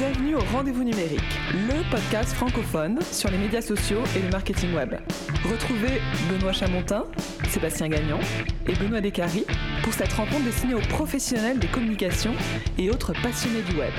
Bienvenue 0.00 0.34
au 0.36 0.40
Rendez-vous 0.54 0.82
numérique, 0.82 1.20
le 1.52 1.90
podcast 1.90 2.32
francophone 2.32 3.02
sur 3.02 3.30
les 3.30 3.36
médias 3.36 3.60
sociaux 3.60 4.00
et 4.16 4.22
le 4.22 4.30
marketing 4.30 4.72
web. 4.72 4.94
Retrouvez 5.44 6.00
Benoît 6.30 6.54
Chamontin, 6.54 7.04
Sébastien 7.48 7.90
Gagnon 7.90 8.18
et 8.66 8.72
Benoît 8.76 9.02
Descaries 9.02 9.44
pour 9.82 9.92
cette 9.92 10.14
rencontre 10.14 10.42
destinée 10.44 10.72
aux 10.72 10.88
professionnels 10.88 11.58
des 11.58 11.66
communications 11.66 12.32
et 12.78 12.88
autres 12.88 13.12
passionnés 13.12 13.60
du 13.60 13.76
web. 13.76 13.92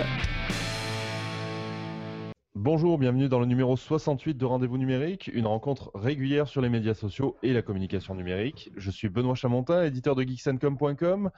Bonjour, 2.56 2.98
bienvenue 2.98 3.30
dans 3.30 3.40
le 3.40 3.46
numéro 3.46 3.78
68 3.78 4.36
de 4.36 4.46
Rendez-vous 4.46 4.80
numérique, 4.80 5.30
une 5.32 5.46
rencontre 5.46 5.92
régulière 5.94 6.48
sur 6.48 6.62
les 6.62 6.70
médias 6.70 6.96
sociaux 6.96 7.38
et 7.44 7.54
la 7.54 7.62
communication 7.62 8.16
numérique. 8.16 8.72
Je 8.76 8.90
suis 8.90 9.10
Benoît 9.10 9.36
Chamontin, 9.36 9.84
éditeur 9.84 10.16
de 10.16 10.24
geeksencom.com 10.24 11.30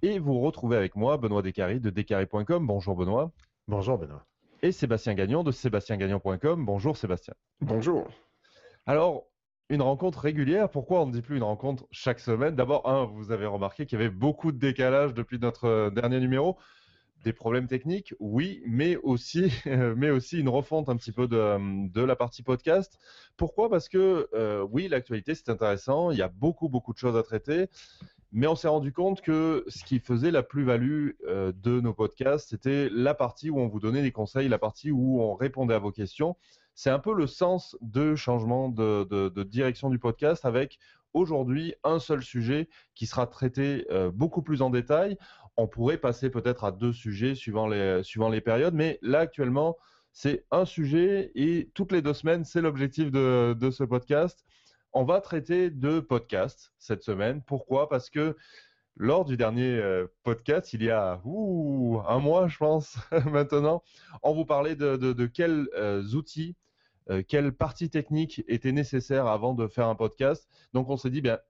et 0.00 0.18
vous 0.18 0.40
retrouvez 0.40 0.78
avec 0.78 0.96
moi 0.96 1.18
Benoît 1.18 1.42
Descaries 1.42 1.80
de 1.80 1.90
descaries.com. 1.90 2.66
Bonjour 2.66 2.96
Benoît. 2.96 3.30
Bonjour 3.68 3.98
Benoît. 3.98 4.24
Et 4.62 4.70
Sébastien 4.70 5.14
Gagnon 5.14 5.42
de 5.42 5.50
sébastiengagnon.com. 5.50 6.64
Bonjour 6.64 6.96
Sébastien. 6.96 7.34
Bonjour. 7.60 8.06
Alors, 8.86 9.26
une 9.70 9.82
rencontre 9.82 10.20
régulière, 10.20 10.70
pourquoi 10.70 11.02
on 11.02 11.06
ne 11.06 11.12
dit 11.12 11.20
plus 11.20 11.36
une 11.36 11.42
rencontre 11.42 11.88
chaque 11.90 12.20
semaine? 12.20 12.54
D'abord, 12.54 12.88
un, 12.88 13.06
vous 13.06 13.32
avez 13.32 13.46
remarqué 13.46 13.84
qu'il 13.84 13.98
y 13.98 14.02
avait 14.02 14.14
beaucoup 14.14 14.52
de 14.52 14.58
décalage 14.58 15.14
depuis 15.14 15.40
notre 15.40 15.90
dernier 15.90 16.20
numéro. 16.20 16.56
Des 17.24 17.32
problèmes 17.32 17.66
techniques, 17.66 18.14
oui, 18.20 18.62
mais 18.66 18.94
aussi, 18.98 19.52
mais 19.96 20.10
aussi 20.10 20.38
une 20.38 20.48
refonte 20.48 20.88
un 20.88 20.94
petit 20.96 21.10
peu 21.10 21.26
de, 21.26 21.88
de 21.88 22.02
la 22.02 22.14
partie 22.14 22.44
podcast. 22.44 23.00
Pourquoi? 23.36 23.68
Parce 23.68 23.88
que 23.88 24.28
euh, 24.32 24.64
oui, 24.70 24.86
l'actualité 24.86 25.34
c'est 25.34 25.48
intéressant, 25.48 26.12
il 26.12 26.18
y 26.18 26.22
a 26.22 26.28
beaucoup 26.28 26.68
beaucoup 26.68 26.92
de 26.92 26.98
choses 26.98 27.16
à 27.16 27.24
traiter, 27.24 27.68
mais 28.32 28.46
on 28.46 28.56
s'est 28.56 28.68
rendu 28.68 28.92
compte 28.92 29.20
que 29.20 29.64
ce 29.68 29.84
qui 29.84 30.00
faisait 30.00 30.30
la 30.30 30.42
plus-value 30.42 31.10
euh, 31.26 31.52
de 31.62 31.80
nos 31.80 31.94
podcasts, 31.94 32.50
c'était 32.50 32.88
la 32.90 33.14
partie 33.14 33.50
où 33.50 33.58
on 33.58 33.68
vous 33.68 33.80
donnait 33.80 34.02
des 34.02 34.12
conseils, 34.12 34.48
la 34.48 34.58
partie 34.58 34.90
où 34.90 35.20
on 35.20 35.34
répondait 35.34 35.74
à 35.74 35.78
vos 35.78 35.92
questions. 35.92 36.36
C'est 36.74 36.90
un 36.90 36.98
peu 36.98 37.14
le 37.14 37.26
sens 37.26 37.76
de 37.80 38.14
changement 38.14 38.68
de, 38.68 39.42
direction 39.44 39.88
du 39.88 39.98
podcast 39.98 40.44
avec 40.44 40.78
aujourd'hui 41.14 41.74
un 41.84 41.98
seul 41.98 42.22
sujet 42.22 42.68
qui 42.94 43.06
sera 43.06 43.26
traité 43.26 43.86
euh, 43.90 44.10
beaucoup 44.10 44.42
plus 44.42 44.60
en 44.60 44.70
détail. 44.70 45.16
On 45.56 45.66
pourrait 45.66 45.96
passer 45.96 46.28
peut-être 46.28 46.64
à 46.64 46.72
deux 46.72 46.92
sujets 46.92 47.34
suivant 47.34 47.66
les, 47.66 48.40
périodes, 48.44 48.74
mais 48.74 48.98
là 49.00 49.20
actuellement, 49.20 49.78
c'est 50.12 50.44
un 50.50 50.66
sujet 50.66 51.30
et 51.34 51.70
toutes 51.72 51.92
les 51.92 52.02
deux 52.02 52.12
semaines, 52.12 52.44
c'est 52.44 52.60
l'objectif 52.60 53.10
de 53.10 53.70
ce 53.70 53.84
podcast 53.84 54.45
on 54.96 55.04
va 55.04 55.20
traiter 55.20 55.68
de 55.68 56.00
podcast 56.00 56.72
cette 56.78 57.02
semaine. 57.02 57.42
Pourquoi? 57.42 57.86
Parce 57.90 58.08
que 58.08 58.34
lors 58.96 59.26
du 59.26 59.36
dernier 59.36 59.76
euh, 59.76 60.06
podcast, 60.22 60.72
il 60.72 60.82
y 60.82 60.90
a 60.90 61.20
un 61.22 62.18
mois, 62.18 62.48
je 62.48 62.56
pense, 62.56 62.96
maintenant, 63.30 63.82
on 64.22 64.32
vous 64.32 64.46
parlait 64.46 64.74
de, 64.74 65.26
quels 65.26 65.68
euh, 65.76 66.02
outils, 66.14 66.56
euh, 67.10 67.22
quelles 67.28 67.52
parties 67.52 67.90
techniques 67.90 68.42
étaient 68.48 68.72
nécessaires 68.72 69.26
avant 69.26 69.52
de 69.52 69.68
faire 69.68 69.86
un 69.86 69.96
podcast. 69.96 70.48
Donc, 70.72 70.88
on 70.88 70.96
s'est 70.96 71.10
dit, 71.10 71.20
bien, 71.20 71.40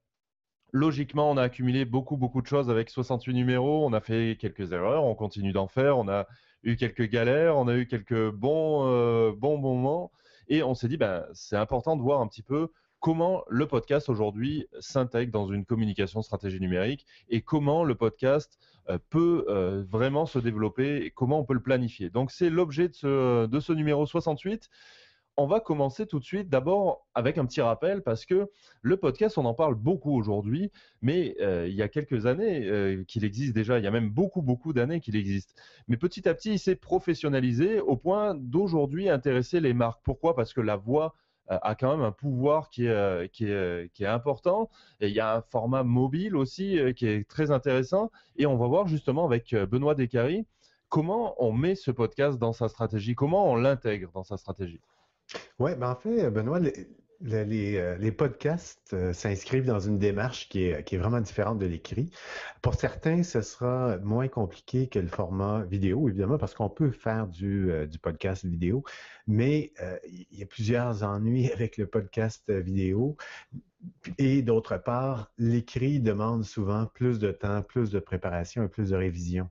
logiquement, 0.73 1.31
on 1.31 1.37
a 1.37 1.43
accumulé 1.43 1.85
beaucoup, 1.85 2.17
beaucoup 2.17 2.41
de 2.41 2.47
choses 2.47 2.69
avec 2.69 2.89
68 2.89 3.33
numéros. 3.33 3.85
On 3.85 3.93
a 3.93 4.01
fait 4.01 4.35
quelques 4.37 4.73
erreurs, 4.73 5.05
on 5.05 5.15
continue 5.15 5.53
d'en 5.53 5.69
faire. 5.69 5.97
On 5.97 6.09
a 6.09 6.27
eu 6.63 6.75
quelques 6.75 7.09
galères, 7.09 7.55
on 7.55 7.69
a 7.69 7.77
eu 7.77 7.87
quelques 7.87 8.29
bons, 8.29 9.31
bons 9.31 9.57
moments. 9.57 10.11
Et 10.49 10.63
on 10.63 10.75
s'est 10.75 10.89
dit, 10.89 10.97
ben, 10.97 11.25
c'est 11.31 11.55
important 11.55 11.95
de 11.95 12.01
voir 12.01 12.19
un 12.19 12.27
petit 12.27 12.43
peu 12.43 12.71
comment 12.99 13.43
le 13.47 13.67
podcast 13.67 14.09
aujourd'hui 14.09 14.67
s'intègre 14.79 15.31
dans 15.31 15.47
une 15.47 15.65
communication 15.65 16.21
stratégie 16.21 16.59
numérique 16.59 17.05
et 17.29 17.41
comment 17.41 17.83
le 17.83 17.95
podcast 17.95 18.59
euh, 18.89 18.97
peut 19.09 19.45
euh, 19.49 19.83
vraiment 19.87 20.25
se 20.25 20.39
développer 20.39 20.97
et 20.97 21.11
comment 21.11 21.39
on 21.39 21.43
peut 21.43 21.53
le 21.53 21.61
planifier. 21.61 22.09
Donc 22.09 22.31
c'est 22.31 22.49
l'objet 22.49 22.87
de 22.87 22.93
ce, 22.93 23.73
numéro 23.73 24.05
68 24.05 24.69
on 25.39 25.45
va 25.45 25.59
commencer 25.59 26.07
tout 26.07 26.17
de 26.17 26.23
suite 26.23 26.49
d'abord 26.49 27.05
avec 27.13 27.37
un 27.37 27.45
petit 27.45 27.61
rappel 27.61 28.01
parce 28.01 28.25
que 28.25 28.49
le 28.81 28.97
podcast, 28.97 29.37
on 29.37 29.45
en 29.45 29.53
parle 29.53 29.75
beaucoup 29.75 30.17
aujourd'hui, 30.17 30.71
mais 31.03 31.35
euh, 31.41 31.67
il 31.69 31.75
y 31.75 31.83
a 31.83 31.87
quelques 31.87 32.25
années 32.25 33.03
qu'il 33.07 33.23
existe 33.23 33.53
déjà, 33.53 33.77
il 33.77 33.83
y 33.83 33.87
a 33.87 33.91
même 33.91 34.09
beaucoup, 34.09 34.41
beaucoup 34.41 34.73
d'années 34.73 34.99
qu'il 34.99 35.15
existe. 35.15 35.53
Mais 35.87 35.95
petit 35.95 36.27
à 36.27 36.33
petit, 36.33 36.53
il 36.53 36.59
s'est 36.59 36.75
professionnalisé 36.75 37.79
au 37.79 37.97
point 37.97 38.33
d'aujourd'hui 38.33 39.09
intéresser 39.09 39.59
les 39.59 39.75
marques. 39.75 40.01
Pourquoi? 40.03 40.35
Parce 40.35 40.53
que 40.53 40.61
la 40.61 40.75
voix 40.75 41.13
a 41.47 41.75
quand 41.75 41.95
même 41.95 42.05
un 42.05 42.11
pouvoir 42.11 42.69
qui 42.69 42.85
est, 42.85 42.89
euh, 42.89 43.27
qui 43.27 43.45
est, 43.45 43.51
euh, 43.51 43.87
qui 43.93 44.03
est 44.03 44.07
important. 44.07 44.69
Et 44.99 45.07
il 45.07 45.13
y 45.13 45.19
a 45.19 45.35
un 45.35 45.41
format 45.41 45.83
mobile 45.83 46.35
aussi 46.35 46.79
qui 46.95 47.07
est 47.07 47.27
très 47.27 47.51
intéressant. 47.51 48.11
Et 48.35 48.45
on 48.45 48.57
va 48.57 48.67
voir 48.67 48.87
justement 48.87 49.25
avec 49.25 49.53
Benoît 49.55 49.95
Descaries 49.95 50.45
comment 50.89 51.35
on 51.43 51.51
met 51.51 51.75
ce 51.75 51.91
podcast 51.91 52.39
dans 52.39 52.53
sa 52.53 52.69
stratégie, 52.69 53.13
comment 53.15 53.51
on 53.51 53.55
l'intègre 53.55 54.11
dans 54.13 54.23
sa 54.23 54.37
stratégie. 54.37 54.79
Oui, 55.59 55.75
ben 55.75 55.91
en 55.91 55.95
fait, 55.95 56.29
Benoît, 56.29 56.59
les, 57.21 57.97
les, 57.97 58.11
podcasts 58.11 58.95
s'inscrivent 59.13 59.65
dans 59.65 59.79
une 59.79 59.97
démarche 59.97 60.49
qui 60.49 60.63
est, 60.65 60.97
vraiment 60.97 61.21
différente 61.21 61.59
de 61.59 61.65
l'écrit. 61.65 62.11
Pour 62.61 62.75
certains, 62.75 63.23
ce 63.23 63.41
sera 63.41 63.97
moins 63.97 64.27
compliqué 64.27 64.87
que 64.87 64.99
le 64.99 65.07
format 65.07 65.63
vidéo, 65.63 66.09
évidemment, 66.09 66.37
parce 66.37 66.53
qu'on 66.53 66.69
peut 66.69 66.91
faire 66.91 67.27
du, 67.27 67.71
du 67.87 67.99
podcast 67.99 68.45
vidéo, 68.45 68.83
mais 69.25 69.73
il 70.07 70.39
y 70.39 70.43
a 70.43 70.45
plusieurs 70.45 71.03
ennuis 71.03 71.51
avec 71.53 71.77
le 71.77 71.87
podcast 71.87 72.49
vidéo. 72.51 73.17
Et 74.17 74.41
d'autre 74.41 74.77
part, 74.77 75.31
l'écrit 75.37 75.99
demande 75.99 76.43
souvent 76.43 76.87
plus 76.87 77.19
de 77.19 77.31
temps, 77.31 77.61
plus 77.61 77.89
de 77.89 77.99
préparation 77.99 78.63
et 78.63 78.67
plus 78.67 78.89
de 78.89 78.95
révision. 78.95 79.49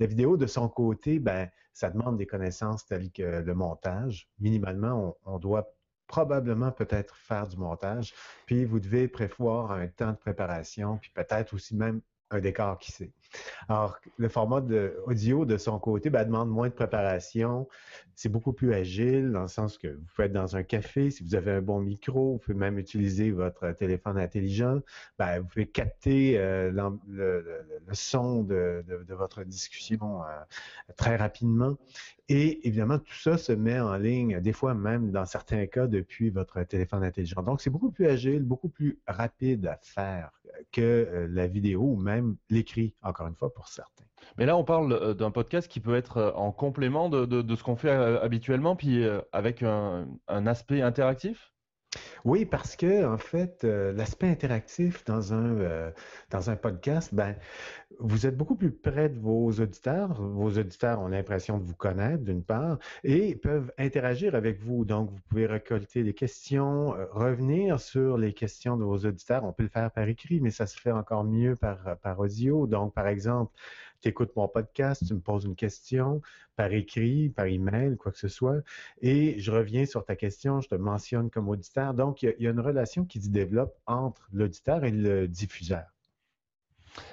La 0.00 0.06
vidéo, 0.06 0.36
de 0.36 0.46
son 0.46 0.68
côté, 0.68 1.18
ben, 1.18 1.48
ça 1.72 1.90
demande 1.90 2.16
des 2.16 2.26
connaissances 2.26 2.86
telles 2.86 3.10
que 3.10 3.40
le 3.40 3.54
montage. 3.54 4.28
Minimalement, 4.40 5.16
on, 5.24 5.34
on 5.34 5.38
doit 5.38 5.72
probablement 6.08 6.72
peut-être 6.72 7.14
faire 7.16 7.46
du 7.46 7.56
montage, 7.56 8.14
puis 8.46 8.64
vous 8.64 8.80
devez 8.80 9.06
prévoir 9.06 9.70
un 9.70 9.86
temps 9.86 10.12
de 10.12 10.16
préparation, 10.16 10.96
puis 10.96 11.10
peut-être 11.14 11.54
aussi 11.54 11.76
même 11.76 12.00
un 12.30 12.40
décor 12.40 12.78
qui 12.78 12.92
sait. 12.92 13.10
Alors, 13.68 13.98
le 14.16 14.28
format 14.28 14.62
audio 15.06 15.44
de 15.44 15.56
son 15.58 15.78
côté 15.78 16.10
ben, 16.10 16.24
demande 16.24 16.50
moins 16.50 16.68
de 16.68 16.74
préparation. 16.74 17.68
C'est 18.14 18.28
beaucoup 18.28 18.52
plus 18.52 18.74
agile 18.74 19.30
dans 19.30 19.42
le 19.42 19.48
sens 19.48 19.78
que 19.78 19.88
vous 19.88 20.04
pouvez 20.14 20.26
être 20.26 20.32
dans 20.32 20.56
un 20.56 20.64
café, 20.64 21.10
si 21.10 21.22
vous 21.22 21.36
avez 21.36 21.52
un 21.52 21.62
bon 21.62 21.80
micro, 21.80 22.32
vous 22.32 22.38
pouvez 22.38 22.56
même 22.56 22.78
utiliser 22.78 23.30
votre 23.30 23.70
téléphone 23.72 24.18
intelligent. 24.18 24.80
Ben, 25.18 25.40
vous 25.40 25.46
pouvez 25.46 25.66
capter 25.66 26.38
euh, 26.38 26.72
le, 27.06 27.60
son 27.92 28.42
de, 28.42 28.84
votre 29.08 29.44
discussion 29.44 30.24
euh, 30.24 30.26
très 30.96 31.16
rapidement. 31.16 31.76
Et 32.28 32.66
évidemment, 32.66 32.98
tout 32.98 33.14
ça 33.14 33.38
se 33.38 33.52
met 33.52 33.78
en 33.78 33.96
ligne, 33.96 34.40
des 34.40 34.52
fois 34.52 34.74
même 34.74 35.12
dans 35.12 35.24
certains 35.24 35.66
cas 35.66 35.86
depuis 35.86 36.30
votre 36.30 36.62
téléphone 36.64 37.04
intelligent. 37.04 37.42
Donc, 37.42 37.60
c'est 37.60 37.70
beaucoup 37.70 37.90
plus 37.90 38.06
agile, 38.06 38.42
beaucoup 38.42 38.68
plus 38.68 38.98
rapide 39.06 39.66
à 39.66 39.78
faire 39.80 40.30
que 40.72 40.80
euh, 40.80 41.26
la 41.30 41.46
vidéo 41.46 41.82
ou 41.82 41.96
même 41.96 42.36
l'écrit, 42.50 42.94
encore 43.02 43.26
une 43.26 43.36
fois, 43.36 43.52
pour 43.52 43.68
certains. 43.68 44.04
Mais 44.36 44.46
là, 44.46 44.56
on 44.56 44.64
parle 44.64 44.92
euh, 44.92 45.14
d'un 45.14 45.30
podcast 45.30 45.68
qui 45.68 45.80
peut 45.80 45.96
être 45.96 46.16
euh, 46.18 46.32
en 46.32 46.52
complément 46.52 47.08
de, 47.08 47.56
ce 47.56 47.62
qu'on 47.62 47.76
fait 47.76 47.90
habituellement, 47.90 48.76
puis 48.76 49.04
avec 49.32 49.62
un 49.62 50.46
aspect 50.46 50.82
interactif? 50.82 51.52
Oui, 52.24 52.44
parce 52.44 52.76
que 52.76 53.06
en 53.06 53.16
fait, 53.18 53.64
euh, 53.64 53.92
l'aspect 53.92 54.28
interactif 54.28 55.04
dans 55.04 55.32
un 55.32 55.58
euh, 55.60 55.90
dans 56.30 56.50
un 56.50 56.56
podcast, 56.56 57.14
ben, 57.14 57.34
vous 58.00 58.26
êtes 58.26 58.36
beaucoup 58.36 58.56
plus 58.56 58.70
près 58.70 59.08
de 59.08 59.18
vos 59.18 59.50
auditeurs. 59.52 60.20
Vos 60.20 60.50
auditeurs 60.58 61.00
ont 61.00 61.08
l'impression 61.08 61.58
de 61.58 61.64
vous 61.64 61.74
connaître 61.74 62.24
d'une 62.24 62.44
part 62.44 62.78
et 63.04 63.34
peuvent 63.36 63.72
interagir 63.78 64.34
avec 64.34 64.60
vous. 64.60 64.84
Donc, 64.84 65.10
vous 65.10 65.20
pouvez 65.28 65.46
récolter 65.46 66.02
des 66.04 66.14
questions, 66.14 66.94
euh, 66.94 67.06
revenir 67.10 67.80
sur 67.80 68.18
les 68.18 68.34
questions 68.34 68.76
de 68.76 68.84
vos 68.84 68.98
auditeurs. 68.98 69.44
On 69.44 69.52
peut 69.52 69.62
le 69.64 69.68
faire 69.70 69.90
par 69.90 70.06
écrit, 70.08 70.40
mais 70.40 70.50
ça 70.50 70.66
se 70.66 70.78
fait 70.78 70.92
encore 70.92 71.24
mieux 71.24 71.56
par 71.56 71.96
par 72.02 72.18
audio. 72.20 72.66
Donc, 72.66 72.94
par 72.94 73.06
exemple, 73.08 73.52
tu 74.00 74.08
écoutes 74.08 74.34
mon 74.36 74.48
podcast, 74.48 75.04
tu 75.06 75.14
me 75.14 75.20
poses 75.20 75.44
une 75.44 75.56
question 75.56 76.20
par 76.56 76.72
écrit, 76.72 77.28
par 77.28 77.46
email, 77.46 77.96
quoi 77.96 78.12
que 78.12 78.18
ce 78.18 78.28
soit, 78.28 78.62
et 79.00 79.38
je 79.38 79.50
reviens 79.50 79.86
sur 79.86 80.04
ta 80.04 80.16
question, 80.16 80.60
je 80.60 80.68
te 80.68 80.74
mentionne 80.74 81.30
comme 81.30 81.48
auditeur. 81.48 81.94
Donc, 81.94 82.22
il 82.22 82.34
y, 82.38 82.46
a 82.46 82.50
une 82.50 82.60
relation 82.60 83.04
qui 83.04 83.20
se 83.20 83.28
développe 83.28 83.76
entre 83.86 84.28
l'auditeur 84.32 84.84
et 84.84 84.90
le 84.90 85.28
diffuseur. 85.28 85.84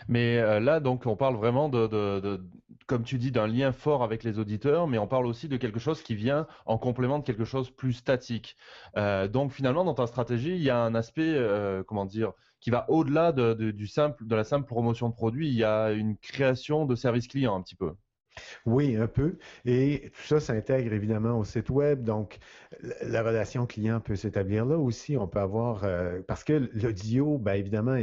Mais 0.07 0.37
euh, 0.37 0.59
là, 0.59 0.79
donc, 0.79 1.05
on 1.05 1.15
parle 1.15 1.35
vraiment 1.35 1.69
de, 1.69 2.41
comme 2.87 3.03
tu 3.03 3.17
dis, 3.17 3.31
d'un 3.31 3.47
lien 3.47 3.71
fort 3.71 4.03
avec 4.03 4.23
les 4.23 4.39
auditeurs, 4.39 4.87
mais 4.87 4.97
on 4.97 5.07
parle 5.07 5.25
aussi 5.25 5.47
de 5.47 5.57
quelque 5.57 5.79
chose 5.79 6.01
qui 6.03 6.15
vient 6.15 6.47
en 6.65 6.77
complément 6.77 7.19
de 7.19 7.23
quelque 7.23 7.45
chose 7.45 7.71
plus 7.71 7.93
statique. 7.93 8.57
Euh, 8.97 9.27
donc, 9.27 9.51
finalement, 9.51 9.83
dans 9.83 9.93
ta 9.93 10.07
stratégie, 10.07 10.55
il 10.55 10.63
y 10.63 10.69
a 10.69 10.79
un 10.79 10.95
aspect, 10.95 11.33
euh, 11.35 11.83
comment 11.83 12.05
dire, 12.05 12.33
qui 12.61 12.69
va 12.69 12.89
au-delà 12.89 13.31
de, 13.31 13.53
du 13.71 13.87
simple, 13.87 14.25
de 14.25 14.35
la 14.35 14.43
simple 14.43 14.67
promotion 14.67 15.09
de 15.09 15.15
produits. 15.15 15.49
Il 15.49 15.55
y 15.55 15.63
a 15.63 15.91
une 15.91 16.17
création 16.17 16.85
de 16.85 16.95
service 16.95 17.27
client 17.27 17.55
un 17.55 17.61
petit 17.61 17.75
peu. 17.75 17.93
Oui, 18.65 18.95
un 18.95 19.07
peu. 19.07 19.37
Et 19.65 20.11
tout 20.15 20.23
ça 20.27 20.39
s'intègre 20.39 20.93
évidemment 20.93 21.39
au 21.39 21.43
site 21.45 21.69
web. 21.69 22.03
Donc, 22.03 22.37
la 23.01 23.23
relation 23.23 23.65
client 23.65 23.99
peut 24.01 24.15
s'établir 24.15 24.65
là 24.65 24.77
aussi. 24.77 25.17
On 25.17 25.27
peut 25.27 25.39
avoir, 25.39 25.83
euh, 25.83 26.21
parce 26.27 26.43
que 26.43 26.69
l'audio, 26.73 27.37
bien 27.37 27.53
évidemment, 27.53 27.97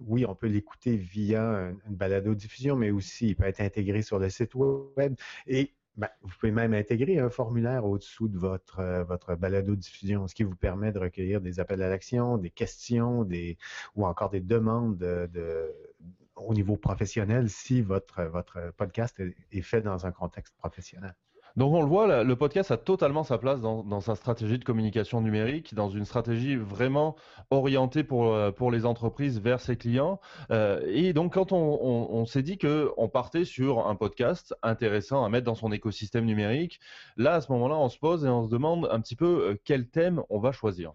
oui, 0.00 0.24
on 0.26 0.34
peut 0.34 0.46
l'écouter 0.48 0.96
via 0.96 1.72
une 1.86 1.96
balado-diffusion, 1.96 2.76
mais 2.76 2.90
aussi 2.90 3.28
il 3.28 3.36
peut 3.36 3.44
être 3.44 3.60
intégré 3.60 4.02
sur 4.02 4.18
le 4.18 4.30
site 4.30 4.54
web. 4.54 5.14
Et 5.46 5.74
Ben, 5.98 6.08
vous 6.22 6.30
pouvez 6.38 6.52
même 6.52 6.74
intégrer 6.74 7.18
un 7.18 7.28
formulaire 7.28 7.84
au-dessous 7.84 8.28
de 8.28 8.38
votre, 8.38 8.78
euh, 8.78 9.02
votre 9.02 9.34
balado-diffusion, 9.34 10.28
ce 10.28 10.34
qui 10.36 10.44
vous 10.44 10.54
permet 10.54 10.92
de 10.92 11.00
recueillir 11.00 11.40
des 11.40 11.58
appels 11.58 11.82
à 11.82 11.88
l'action, 11.88 12.38
des 12.38 12.50
questions, 12.50 13.28
ou 13.96 14.06
encore 14.06 14.30
des 14.30 14.40
demandes 14.40 14.96
de, 14.96 15.74
au 16.36 16.54
niveau 16.54 16.76
professionnel 16.76 17.50
si 17.50 17.82
votre 17.82 18.30
podcast 18.76 19.20
est 19.50 19.62
fait 19.62 19.82
dans 19.82 20.06
un 20.06 20.12
contexte 20.12 20.54
professionnel. 20.56 21.16
Donc 21.58 21.74
on 21.74 21.82
le 21.82 21.88
voit, 21.88 22.22
le 22.22 22.36
podcast 22.36 22.70
a 22.70 22.76
totalement 22.76 23.24
sa 23.24 23.36
place 23.36 23.60
dans, 23.60 24.00
sa 24.00 24.14
stratégie 24.14 24.60
de 24.60 24.64
communication 24.64 25.20
numérique, 25.20 25.74
dans 25.74 25.88
une 25.88 26.04
stratégie 26.04 26.54
vraiment 26.54 27.16
orientée 27.50 28.04
pour, 28.04 28.32
euh, 28.32 28.52
pour 28.52 28.70
les 28.70 28.86
entreprises 28.86 29.40
vers 29.40 29.58
ses 29.58 29.74
clients. 29.74 30.20
Euh, 30.52 30.80
et 30.86 31.12
donc 31.12 31.34
quand 31.34 31.50
on, 31.50 32.24
s'est 32.26 32.44
dit 32.44 32.58
qu'on 32.58 33.08
partait 33.08 33.44
sur 33.44 33.88
un 33.88 33.96
podcast 33.96 34.54
intéressant 34.62 35.24
à 35.24 35.28
mettre 35.30 35.46
dans 35.46 35.56
son 35.56 35.72
écosystème 35.72 36.26
numérique, 36.26 36.78
là 37.16 37.34
à 37.34 37.40
ce 37.40 37.50
moment-là 37.50 37.74
on 37.74 37.88
se 37.88 37.98
pose 37.98 38.24
et 38.24 38.28
on 38.28 38.44
se 38.44 38.50
demande 38.50 38.86
un 38.92 39.00
petit 39.00 39.16
peu 39.16 39.48
euh, 39.48 39.60
quel 39.64 39.88
thème 39.88 40.22
on 40.30 40.38
va 40.38 40.52
choisir. 40.52 40.92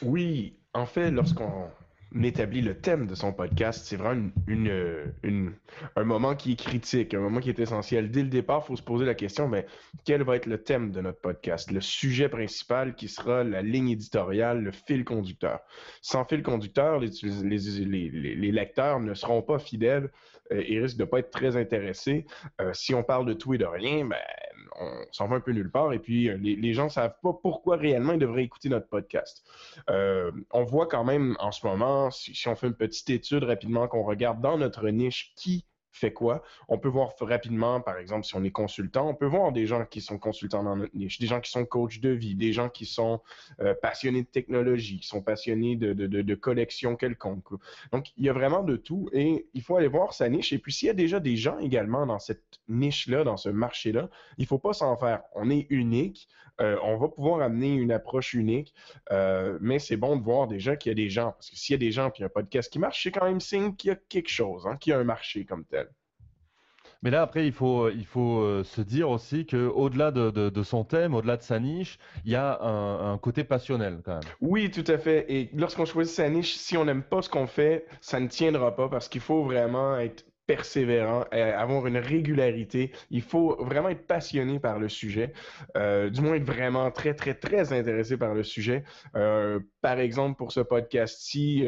Oui, 0.00 0.60
en 0.74 0.86
fait, 0.86 1.10
lorsqu'on 1.10 1.70
établit 2.22 2.60
le 2.60 2.78
thème 2.78 3.06
de 3.06 3.14
son 3.14 3.32
podcast, 3.32 3.84
c'est 3.84 3.96
vraiment 3.96 4.30
une, 4.46 5.52
un 5.96 6.04
moment 6.04 6.36
qui 6.36 6.52
est 6.52 6.56
critique, 6.56 7.12
un 7.14 7.20
moment 7.20 7.40
qui 7.40 7.48
est 7.48 7.58
essentiel. 7.58 8.10
Dès 8.10 8.22
le 8.22 8.28
départ, 8.28 8.62
il 8.64 8.66
faut 8.68 8.76
se 8.76 8.82
poser 8.82 9.04
la 9.04 9.14
question, 9.14 9.48
mais 9.48 9.66
quel 10.04 10.22
va 10.22 10.36
être 10.36 10.46
le 10.46 10.62
thème 10.62 10.92
de 10.92 11.00
notre 11.00 11.20
podcast, 11.20 11.72
le 11.72 11.80
sujet 11.80 12.28
principal 12.28 12.94
qui 12.94 13.08
sera 13.08 13.42
la 13.42 13.62
ligne 13.62 13.90
éditoriale, 13.90 14.62
le 14.62 14.70
fil 14.70 15.04
conducteur. 15.04 15.60
Sans 16.02 16.24
fil 16.24 16.42
conducteur, 16.42 17.00
les, 17.00 17.10
les, 17.20 18.52
lecteurs 18.52 19.00
ne 19.00 19.14
seront 19.14 19.42
pas 19.42 19.58
fidèles 19.58 20.10
euh, 20.52 20.62
et 20.66 20.80
risquent 20.80 20.98
de 20.98 21.04
ne 21.04 21.08
pas 21.08 21.18
être 21.20 21.30
très 21.30 21.56
intéressés. 21.56 22.26
Euh, 22.60 22.72
si 22.72 22.94
on 22.94 23.02
parle 23.02 23.26
de 23.26 23.32
tout 23.32 23.54
et 23.54 23.58
de 23.58 23.64
rien, 23.64 24.04
ben, 24.04 24.18
on 24.78 24.90
s'en 25.12 25.28
va 25.28 25.36
un 25.36 25.40
peu 25.40 25.52
nulle 25.52 25.70
part 25.70 25.92
et 25.92 25.98
puis 25.98 26.28
euh, 26.28 26.36
les, 26.36 26.74
gens 26.74 26.84
ne 26.84 26.90
savent 26.90 27.16
pas 27.22 27.32
pourquoi 27.32 27.76
réellement 27.76 28.12
ils 28.12 28.18
devraient 28.18 28.42
écouter 28.44 28.68
notre 28.68 28.88
podcast. 28.88 29.44
On 29.88 30.64
voit 30.64 30.86
quand 30.86 31.04
même 31.04 31.36
en 31.38 31.52
ce 31.52 31.66
moment, 31.66 32.10
si 32.10 32.48
on 32.48 32.56
fait 32.56 32.66
une 32.66 32.74
petite 32.74 33.08
étude 33.10 33.44
rapidement, 33.44 33.86
qu'on 33.88 34.02
regarde 34.02 34.40
dans 34.40 34.58
notre 34.58 34.88
niche 34.88 35.32
qui 35.36 35.64
fait 35.94 36.12
quoi. 36.12 36.42
On 36.68 36.78
peut 36.78 36.88
voir 36.88 37.12
rapidement, 37.20 37.80
par 37.80 37.98
exemple, 37.98 38.26
si 38.26 38.34
on 38.34 38.42
est 38.42 38.50
consultant, 38.50 39.08
on 39.08 39.14
peut 39.14 39.26
voir 39.26 39.52
des 39.52 39.66
gens 39.66 39.84
qui 39.84 40.00
sont 40.00 40.18
consultants 40.18 40.64
dans 40.64 40.76
notre 40.76 40.94
niche, 40.96 41.18
des 41.20 41.26
gens 41.26 41.40
qui 41.40 41.50
sont 41.50 41.64
coachs 41.64 42.00
de 42.00 42.10
vie, 42.10 42.34
des 42.34 42.52
gens 42.52 42.68
qui 42.68 42.84
sont 42.84 43.20
euh, 43.60 43.74
passionnés 43.80 44.22
de 44.22 44.28
technologie, 44.28 45.00
qui 45.00 45.06
sont 45.06 45.22
passionnés 45.22 45.76
de, 45.76 45.92
de, 45.92 46.06
de, 46.06 46.34
collection 46.34 46.96
quelconque. 46.96 47.44
Donc, 47.92 48.12
il 48.16 48.24
y 48.24 48.28
a 48.28 48.32
vraiment 48.32 48.62
de 48.62 48.76
tout 48.76 49.08
et 49.12 49.46
il 49.54 49.62
faut 49.62 49.76
aller 49.76 49.88
voir 49.88 50.12
sa 50.12 50.28
niche. 50.28 50.52
Et 50.52 50.58
puis, 50.58 50.72
s'il 50.72 50.88
y 50.88 50.90
a 50.90 50.94
déjà 50.94 51.20
des 51.20 51.36
gens 51.36 51.58
également 51.58 52.06
dans 52.06 52.18
cette 52.18 52.60
niche-là, 52.68 53.24
dans 53.24 53.36
ce 53.36 53.48
marché-là, 53.48 54.10
il 54.38 54.42
ne 54.42 54.46
faut 54.48 54.58
pas 54.58 54.72
s'en 54.72 54.96
faire. 54.96 55.22
On 55.34 55.48
est 55.48 55.66
unique. 55.70 56.28
Euh, 56.60 56.76
on 56.84 56.96
va 56.96 57.08
pouvoir 57.08 57.40
amener 57.40 57.74
une 57.74 57.90
approche 57.90 58.32
unique, 58.32 58.74
euh, 59.10 59.58
mais 59.60 59.80
c'est 59.80 59.96
bon 59.96 60.16
de 60.16 60.22
voir 60.22 60.46
déjà 60.46 60.76
qu'il 60.76 60.90
y 60.90 60.92
a 60.92 60.94
des 60.94 61.10
gens. 61.10 61.32
Parce 61.32 61.50
que 61.50 61.56
s'il 61.56 61.72
y 61.72 61.74
a 61.74 61.78
des 61.78 61.90
gens 61.90 62.12
et 62.16 62.22
un 62.22 62.28
podcast 62.28 62.72
qui 62.72 62.78
marche, 62.78 63.02
c'est 63.02 63.10
quand 63.10 63.24
même 63.24 63.40
signe 63.40 63.74
qu'il 63.74 63.88
y 63.88 63.92
a 63.92 63.96
quelque 63.96 64.30
chose, 64.30 64.66
hein, 64.66 64.76
qu'il 64.76 64.92
y 64.92 64.94
a 64.94 64.98
un 64.98 65.04
marché 65.04 65.44
comme 65.44 65.64
tel. 65.64 65.83
Mais 67.04 67.10
là, 67.10 67.20
après, 67.20 67.46
il 67.46 67.52
faut, 67.52 67.90
il 67.90 68.06
faut 68.06 68.40
euh, 68.40 68.64
se 68.64 68.80
dire 68.80 69.10
aussi 69.10 69.44
qu'au-delà 69.44 70.10
de, 70.10 70.30
de, 70.30 70.62
son 70.62 70.84
thème, 70.84 71.14
au-delà 71.14 71.36
de 71.36 71.42
sa 71.42 71.60
niche, 71.60 71.98
il 72.24 72.32
y 72.32 72.34
a 72.34 72.58
un, 72.62 73.12
un, 73.12 73.18
côté 73.18 73.44
passionnel 73.44 74.00
quand 74.02 74.14
même. 74.14 74.22
Oui, 74.40 74.70
tout 74.70 74.90
à 74.90 74.96
fait. 74.96 75.26
Et 75.30 75.50
lorsqu'on 75.54 75.84
choisit 75.84 76.14
sa 76.14 76.30
niche, 76.30 76.56
si 76.56 76.78
on 76.78 76.86
n'aime 76.86 77.02
pas 77.02 77.20
ce 77.20 77.28
qu'on 77.28 77.46
fait, 77.46 77.84
ça 78.00 78.20
ne 78.20 78.26
tiendra 78.26 78.74
pas 78.74 78.88
parce 78.88 79.08
qu'il 79.10 79.20
faut 79.20 79.44
vraiment 79.44 79.98
être 79.98 80.24
persévérant, 80.46 81.24
euh, 81.32 81.56
avoir 81.56 81.86
une 81.86 81.96
régularité. 81.96 82.92
Il 83.10 83.22
faut 83.22 83.56
vraiment 83.64 83.88
être 83.88 84.06
passionné 84.06 84.58
par 84.58 84.78
le 84.78 84.88
sujet, 84.88 85.32
euh, 85.76 86.10
du 86.10 86.20
moins 86.20 86.34
être 86.34 86.44
vraiment 86.44 86.90
très, 86.90 87.14
très, 87.14 87.34
très 87.34 87.72
intéressé 87.72 88.16
par 88.16 88.34
le 88.34 88.42
sujet. 88.42 88.84
Euh, 89.16 89.60
par 89.80 89.98
exemple, 89.98 90.36
pour 90.36 90.52
ce 90.52 90.60
podcast-ci, 90.60 91.66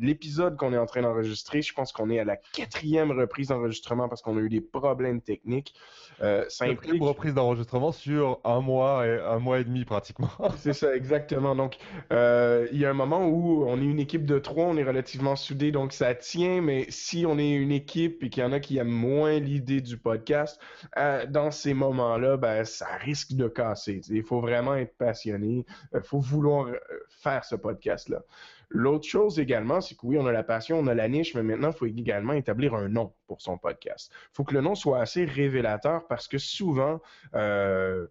l'épisode 0.00 0.56
qu'on 0.56 0.72
est 0.72 0.78
en 0.78 0.86
train 0.86 1.02
d'enregistrer, 1.02 1.62
je 1.62 1.72
pense 1.72 1.92
qu'on 1.92 2.10
est 2.10 2.18
à 2.18 2.24
la 2.24 2.36
quatrième 2.36 3.10
reprise 3.10 3.48
d'enregistrement 3.48 4.08
parce 4.08 4.22
qu'on 4.22 4.36
a 4.36 4.40
eu 4.40 4.48
des 4.48 4.60
problèmes 4.60 5.20
techniques. 5.20 5.74
ça 6.20 6.64
implique... 6.64 6.94
Une 6.94 7.04
reprise 7.04 7.34
d'enregistrement 7.34 7.92
sur 7.92 8.40
un 8.44 8.60
mois 8.60 9.06
et 9.06 9.18
un 9.18 9.38
mois 9.38 9.60
et 9.60 9.64
demi 9.64 9.84
pratiquement. 9.84 10.30
C'est 10.58 10.74
ça, 10.74 10.94
exactement. 10.94 11.54
Donc, 11.54 11.76
il 12.10 12.78
y 12.78 12.84
a 12.84 12.90
un 12.90 12.94
moment 12.94 13.26
où 13.26 13.64
on 13.66 13.80
est 13.80 13.84
une 13.84 14.00
équipe 14.00 14.26
de 14.26 14.38
trois, 14.38 14.64
on 14.64 14.76
est 14.76 14.84
relativement 14.84 15.36
soudés, 15.36 15.72
donc 15.72 15.92
ça 15.92 16.14
tient, 16.14 16.60
mais 16.60 16.86
si 16.90 17.24
on 17.26 17.38
est 17.38 17.52
une 17.52 17.72
équipe 17.72 17.97
et 18.04 18.30
qu'il 18.30 18.42
y 18.42 18.46
en 18.46 18.52
a 18.52 18.60
qui 18.60 18.78
aiment 18.78 18.88
moins 18.88 19.38
l'idée 19.38 19.80
du 19.80 19.96
podcast, 19.96 20.60
euh, 20.96 21.26
dans 21.26 21.50
ces 21.50 21.74
moments-là, 21.74 22.36
ben, 22.36 22.64
ça 22.64 22.96
risque 22.96 23.32
de 23.32 23.48
casser. 23.48 24.00
Il 24.08 24.22
faut 24.22 24.40
vraiment 24.40 24.74
être 24.74 24.96
passionné. 24.96 25.64
Il 25.94 26.02
faut 26.02 26.20
vouloir 26.20 26.66
euh, 26.66 26.78
faire 27.08 27.44
ce 27.44 27.54
podcast-là. 27.54 28.22
L'autre 28.70 29.08
chose 29.08 29.38
également, 29.38 29.80
c'est 29.80 29.94
que 29.94 30.04
oui, 30.04 30.18
on 30.18 30.26
a 30.26 30.32
la 30.32 30.42
passion, 30.42 30.78
on 30.78 30.86
a 30.88 30.94
la 30.94 31.08
niche, 31.08 31.34
mais 31.34 31.42
maintenant, 31.42 31.70
il 31.70 31.76
faut 31.76 31.86
également 31.86 32.34
établir 32.34 32.74
un 32.74 32.88
nom 32.88 33.14
pour 33.26 33.40
son 33.40 33.56
podcast. 33.56 34.12
Il 34.12 34.34
faut 34.34 34.44
que 34.44 34.52
le 34.52 34.60
nom 34.60 34.74
soit 34.74 35.00
assez 35.00 35.24
révélateur 35.24 36.06
parce 36.06 36.28
que 36.28 36.36
souvent, 36.36 37.00
euh, 37.34 38.06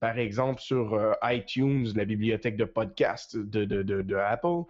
par 0.00 0.18
exemple, 0.18 0.60
sur 0.60 0.94
euh, 0.94 1.12
iTunes, 1.22 1.86
la 1.94 2.04
bibliothèque 2.04 2.56
de 2.56 2.64
podcasts 2.64 3.36
de, 3.36 4.16
Apple, 4.16 4.64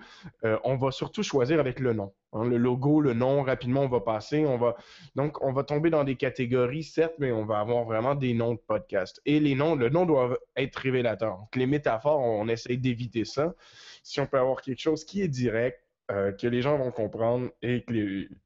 euh, 0.44 0.58
on 0.64 0.76
va 0.76 0.90
surtout 0.90 1.22
choisir 1.22 1.60
avec 1.60 1.80
le 1.80 1.94
nom. 1.94 2.12
Hein, 2.32 2.44
le 2.44 2.56
logo, 2.56 3.00
le 3.00 3.12
nom, 3.12 3.42
rapidement, 3.42 3.82
on 3.82 3.88
va 3.88 4.00
passer. 4.00 4.46
On 4.46 4.56
va... 4.56 4.76
Donc, 5.16 5.42
on 5.42 5.52
va 5.52 5.64
tomber 5.64 5.90
dans 5.90 6.04
des 6.04 6.16
catégories, 6.16 6.84
certes, 6.84 7.14
mais 7.18 7.32
on 7.32 7.44
va 7.44 7.58
avoir 7.60 7.84
vraiment 7.84 8.14
des 8.14 8.34
noms 8.34 8.54
de 8.54 8.60
podcasts. 8.60 9.20
Et 9.26 9.40
les 9.40 9.54
noms, 9.54 9.74
le 9.74 9.88
nom 9.88 10.06
doit 10.06 10.38
être 10.56 10.76
révélateur. 10.76 11.38
Donc, 11.38 11.56
les 11.56 11.66
métaphores, 11.66 12.20
on, 12.20 12.48
essaye 12.48 12.78
d'éviter 12.78 13.24
ça 13.24 13.54
si 14.02 14.20
on 14.20 14.26
peut 14.26 14.38
avoir 14.38 14.62
quelque 14.62 14.80
chose 14.80 15.04
qui 15.04 15.22
est 15.22 15.28
direct, 15.28 15.84
euh, 16.10 16.32
que 16.32 16.46
les 16.46 16.62
gens 16.62 16.76
vont 16.78 16.90
comprendre 16.90 17.50
et 17.62 17.84
que 17.84 17.92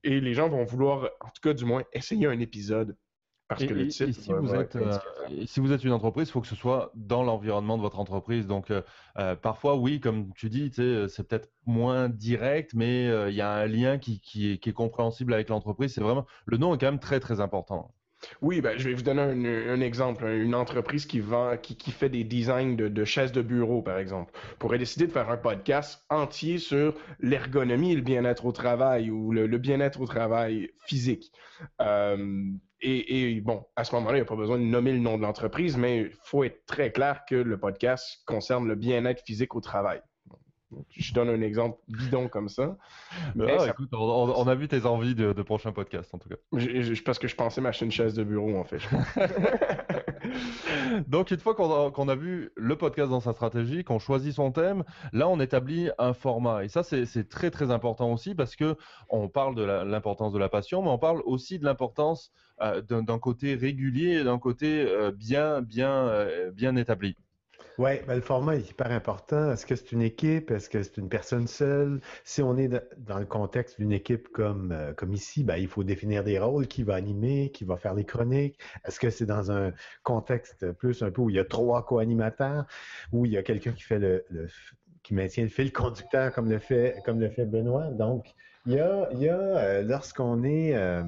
les 0.02 0.34
gens 0.34 0.48
vont 0.48 0.64
vouloir, 0.64 1.10
en 1.20 1.28
tout 1.28 1.40
cas 1.42 1.54
du 1.54 1.64
moins, 1.64 1.82
essayer 1.92 2.26
un 2.26 2.40
épisode. 2.40 2.96
Parce 3.49 3.64
que 3.64 3.75
le 3.75 3.88
titre. 3.88 4.12
si, 4.12 4.32
vous 4.32 4.55
êtes, 4.55 4.76
euh, 4.76 4.99
si 5.46 5.61
vous 5.61 5.73
êtes 5.73 5.85
une 5.85 5.93
entreprise, 5.93 6.29
il 6.29 6.32
faut 6.32 6.41
que 6.41 6.46
ce 6.46 6.56
soit 6.56 6.91
dans 6.94 7.23
l'environnement 7.23 7.76
de 7.76 7.82
votre 7.82 7.99
entreprise. 7.99 8.46
Donc, 8.46 8.70
euh, 8.70 9.37
parfois, 9.37 9.76
oui, 9.76 10.00
comme 10.00 10.32
tu 10.35 10.49
dis, 10.49 10.73
c'est 10.75 11.29
peut-être 11.29 11.50
moins 11.67 12.08
direct, 12.08 12.73
mais 12.75 13.05
il 13.29 13.35
y 13.35 13.43
a 13.43 13.52
un 13.52 13.67
lien 13.67 13.99
qui, 13.99 14.20
qui, 14.20 14.52
est, 14.52 14.58
qui 14.58 14.70
est 14.70 14.75
compréhensible 14.75 15.35
avec 15.35 15.49
l'entreprise. 15.49 15.93
C'est 15.93 16.00
vraiment. 16.00 16.26
Le 16.46 16.56
nom 16.56 16.75
est 16.75 16.79
quand 16.79 16.87
même 16.87 17.00
très, 17.00 17.20
très 17.20 17.41
important. 17.41 17.93
Oui, 18.41 18.61
ben, 18.61 18.79
je 18.79 18.88
vais 18.88 18.94
vous 18.94 19.02
donner 19.02 19.23
un, 19.23 19.81
exemple. 19.81 20.26
Une 20.26 20.55
entreprise 20.55 21.06
qui 21.06 21.20
vend, 21.20 21.56
qui, 21.56 21.77
qui 21.77 21.91
fait 21.91 22.08
des 22.08 22.24
designs 22.24 22.77
de, 22.77 23.05
chaises 23.05 23.32
de 23.32 23.43
bureau, 23.43 23.82
par 23.82 23.98
exemple, 23.98 24.32
pourrait 24.58 24.79
décider 24.79 25.06
de 25.06 25.13
faire 25.13 25.31
un 25.31 25.36
podcast 25.36 26.05
entier 26.10 26.58
sur 26.58 26.94
l'ergonomie 27.20 27.93
et 27.93 27.96
le 27.96 28.03
bien-être 28.03 28.46
au 28.46 28.53
travail 28.53 29.10
ou 29.10 29.32
le, 29.32 29.46
bien-être 29.58 30.01
au 30.01 30.06
travail 30.06 30.70
physique. 30.86 31.32
Euh, 31.81 32.44
et, 32.84 33.41
bon, 33.41 33.64
à 33.76 33.84
ce 33.84 33.94
moment-là, 33.94 34.19
il 34.19 34.20
n'y 34.20 34.26
a 34.26 34.29
pas 34.29 34.36
besoin 34.36 34.58
de 34.58 34.64
nommer 34.64 34.93
le 34.93 34.98
nom 34.98 35.17
de 35.17 35.22
l'entreprise, 35.22 35.76
mais 35.76 36.03
il 36.03 36.12
faut 36.24 36.44
être 36.44 36.67
très 36.67 36.93
clair 36.93 37.22
que 37.29 37.34
le 37.34 37.58
podcast 37.58 38.22
concerne 38.26 38.69
le 38.69 38.74
bien-être 38.74 39.22
physique 39.24 39.55
au 39.55 39.60
travail. 39.60 40.00
Je 40.90 41.12
donne 41.12 41.28
un 41.28 41.40
exemple 41.40 41.78
bidon 41.88 42.28
comme 42.28 42.48
ça. 42.48 42.76
Ah, 43.40 43.66
écoute, 43.69 43.88
on, 43.93 44.46
a 44.46 44.54
vu 44.54 44.69
tes 44.69 44.86
envies 44.86 45.14
de, 45.14 45.32
prochain 45.43 45.72
podcast 45.72 46.14
en 46.14 46.19
tout 46.19 46.28
cas. 46.28 46.36
Je, 46.56 47.02
parce 47.02 47.19
que 47.19 47.28
je 47.28 47.36
pensais 47.36 47.60
m'acheter 47.60 47.84
une 47.84 47.93
chaise 47.93 48.14
de 48.14 48.24
bureau 48.24 48.56
en 48.56 48.64
fait. 48.64 48.81
Donc 51.08 51.31
une 51.31 51.38
fois 51.38 51.54
qu'on 51.54 52.08
a, 52.08 52.14
vu 52.14 52.50
le 52.56 52.76
podcast 52.76 53.10
dans 53.10 53.20
sa 53.20 53.32
stratégie, 53.32 53.84
qu'on 53.84 53.98
choisit 53.98 54.34
son 54.34 54.52
thème, 54.52 54.84
là 55.12 55.28
on 55.28 55.40
établit 55.40 55.90
un 55.98 56.12
format. 56.12 56.64
Et 56.64 56.69
ça 56.69 56.82
c'est 56.82 57.28
très 57.28 57.50
très 57.50 57.70
important 57.70 58.12
aussi 58.12 58.34
parce 58.34 58.56
que 58.56 58.76
on 59.08 59.28
parle 59.28 59.54
de 59.54 59.62
l'importance 59.62 60.32
de 60.32 60.38
la 60.38 60.48
passion, 60.48 60.82
mais 60.82 60.90
on 60.90 60.98
parle 60.98 61.22
aussi 61.24 61.58
de 61.58 61.64
l'importance 61.64 62.32
euh, 62.60 62.81
d'un 62.82 63.19
côté 63.19 63.54
régulier 63.54 64.20
et 64.20 64.24
d'un 64.24 64.38
côté 64.38 64.86
euh, 64.86 65.10
bien 65.10 65.62
bien 65.62 66.08
euh, 66.08 66.50
bien 66.52 66.76
établi. 66.76 67.16
Oui, 67.76 67.90
ben, 68.06 68.14
le 68.14 68.20
format 68.20 68.54
est 68.54 68.70
hyper 68.70 68.93
important. 68.93 69.50
Est-ce 69.50 69.66
que 69.66 69.74
c'est 69.74 69.90
une 69.90 70.02
équipe? 70.02 70.52
Est-ce 70.52 70.70
que 70.70 70.81
c'est 70.81 70.96
une 70.96 71.08
personne 71.08 71.48
seule? 71.48 72.00
Si 72.22 72.40
on 72.40 72.56
est 72.56 72.69
dans 72.98 73.19
le 73.19 73.26
contexte 73.26 73.81
d'une 73.81 73.90
équipe 73.90 74.28
comme, 74.28 74.70
euh, 74.70 74.93
comme 74.93 75.12
ici, 75.12 75.43
ben, 75.43 75.56
il 75.56 75.66
faut 75.66 75.82
définir 75.82 76.22
des 76.22 76.38
rôles, 76.38 76.69
qui 76.69 76.84
va 76.84 76.94
animer, 76.94 77.50
qui 77.50 77.64
va 77.64 77.76
faire 77.76 77.94
les 77.94 78.04
chroniques? 78.04 78.60
Est-ce 78.86 79.00
que 79.00 79.10
c'est 79.10 79.26
dans 79.26 79.50
un 79.50 79.72
contexte 80.04 80.70
plus 80.72 81.02
un 81.02 81.10
peu 81.10 81.22
où 81.22 81.31
il 81.31 81.36
y 81.36 81.40
a 81.40 81.44
trois 81.44 81.84
co-animateurs, 81.84 82.64
où 83.12 83.26
il 83.26 83.32
y 83.32 83.36
a 83.36 83.43
quelqu'un 83.43 83.72
qui 83.72 83.82
fait 83.82 83.98
le, 83.98 84.24
qui 85.02 85.14
maintient 85.14 85.43
le 85.43 85.50
fil 85.50 85.72
conducteur 85.72 86.32
comme 86.32 86.48
le 86.48 86.60
fait, 86.60 86.96
comme 87.04 87.19
le 87.19 87.28
fait 87.28 87.44
Benoît? 87.44 87.88
Donc, 87.88 88.34
il 88.66 88.74
y 88.74 88.78
a, 88.78 89.08
il 89.12 89.19
y 89.19 89.28
a 89.28 89.36
euh, 89.36 89.82
lorsqu'on 89.82 90.44
est, 90.44 90.76
euh, 90.76 91.02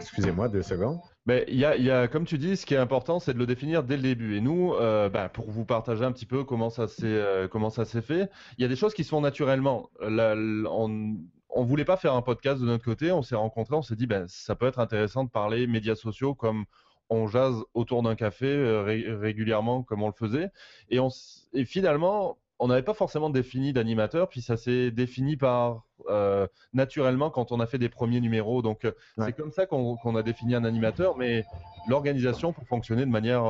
excusez-moi 0.00 0.48
deux 0.48 0.62
secondes. 0.62 1.00
Mais 1.28 1.44
il 1.48 1.58
y 1.58 1.64
a, 1.66 2.08
comme 2.08 2.24
tu 2.24 2.38
dis, 2.38 2.56
ce 2.56 2.64
qui 2.64 2.72
est 2.72 2.78
important, 2.78 3.20
c'est 3.20 3.34
de 3.34 3.38
le 3.38 3.44
définir 3.44 3.82
dès 3.82 3.96
le 3.96 4.02
début. 4.02 4.34
Et 4.36 4.40
nous, 4.40 4.72
euh, 4.72 5.10
bah, 5.10 5.28
pour 5.28 5.50
vous 5.50 5.66
partager 5.66 6.02
un 6.02 6.10
petit 6.10 6.24
peu 6.24 6.42
comment 6.42 6.70
ça 6.70 6.88
s'est 6.88 7.04
euh, 7.04 7.46
comment 7.46 7.68
ça 7.68 7.84
s'est 7.84 8.00
fait, 8.00 8.30
il 8.56 8.62
y 8.62 8.64
a 8.64 8.68
des 8.68 8.76
choses 8.76 8.94
qui 8.94 9.04
se 9.04 9.10
font 9.10 9.20
naturellement. 9.20 9.90
on, 10.00 10.88
ne 10.88 11.64
voulait 11.66 11.84
pas 11.84 11.98
faire 11.98 12.14
un 12.14 12.22
podcast 12.22 12.62
de 12.62 12.66
notre 12.66 12.82
côté. 12.82 13.12
On 13.12 13.20
s'est 13.20 13.36
rencontrés, 13.36 13.76
on 13.76 13.82
s'est 13.82 13.94
dit, 13.94 14.06
ben, 14.06 14.24
ça 14.26 14.54
peut 14.54 14.66
être 14.66 14.78
intéressant 14.78 15.22
de 15.22 15.28
parler 15.28 15.66
médias 15.66 15.96
sociaux 15.96 16.34
comme 16.34 16.64
on 17.10 17.26
jase 17.28 17.62
autour 17.74 18.02
d'un 18.02 18.14
café 18.14 18.48
régulièrement 19.20 19.82
comme 19.82 20.02
on 20.02 20.06
le 20.06 20.14
faisait. 20.14 20.48
On, 20.92 21.10
et 21.52 21.66
finalement, 21.66 22.38
on 22.58 22.68
n'avait 22.68 22.82
pas 22.82 22.94
forcément 22.94 23.30
défini 23.30 23.72
d'animateur, 23.72 24.28
puis 24.28 24.42
ça 24.42 24.56
s'est 24.56 24.90
défini 24.90 25.36
par 25.36 25.84
naturellement 26.72 27.30
quand 27.30 27.52
on 27.52 27.60
a 27.60 27.66
fait 27.66 27.78
des 27.78 27.88
premiers 27.88 28.20
numéros. 28.20 28.62
Donc 28.62 28.86
c'est 29.18 29.32
comme 29.32 29.52
ça 29.52 29.66
qu'on 29.66 30.16
a 30.16 30.22
défini 30.22 30.54
un 30.54 30.64
animateur, 30.64 31.16
mais 31.16 31.44
l'organisation 31.88 32.52
peut 32.52 32.64
fonctionner 32.64 33.04
de 33.04 33.10
manière, 33.10 33.44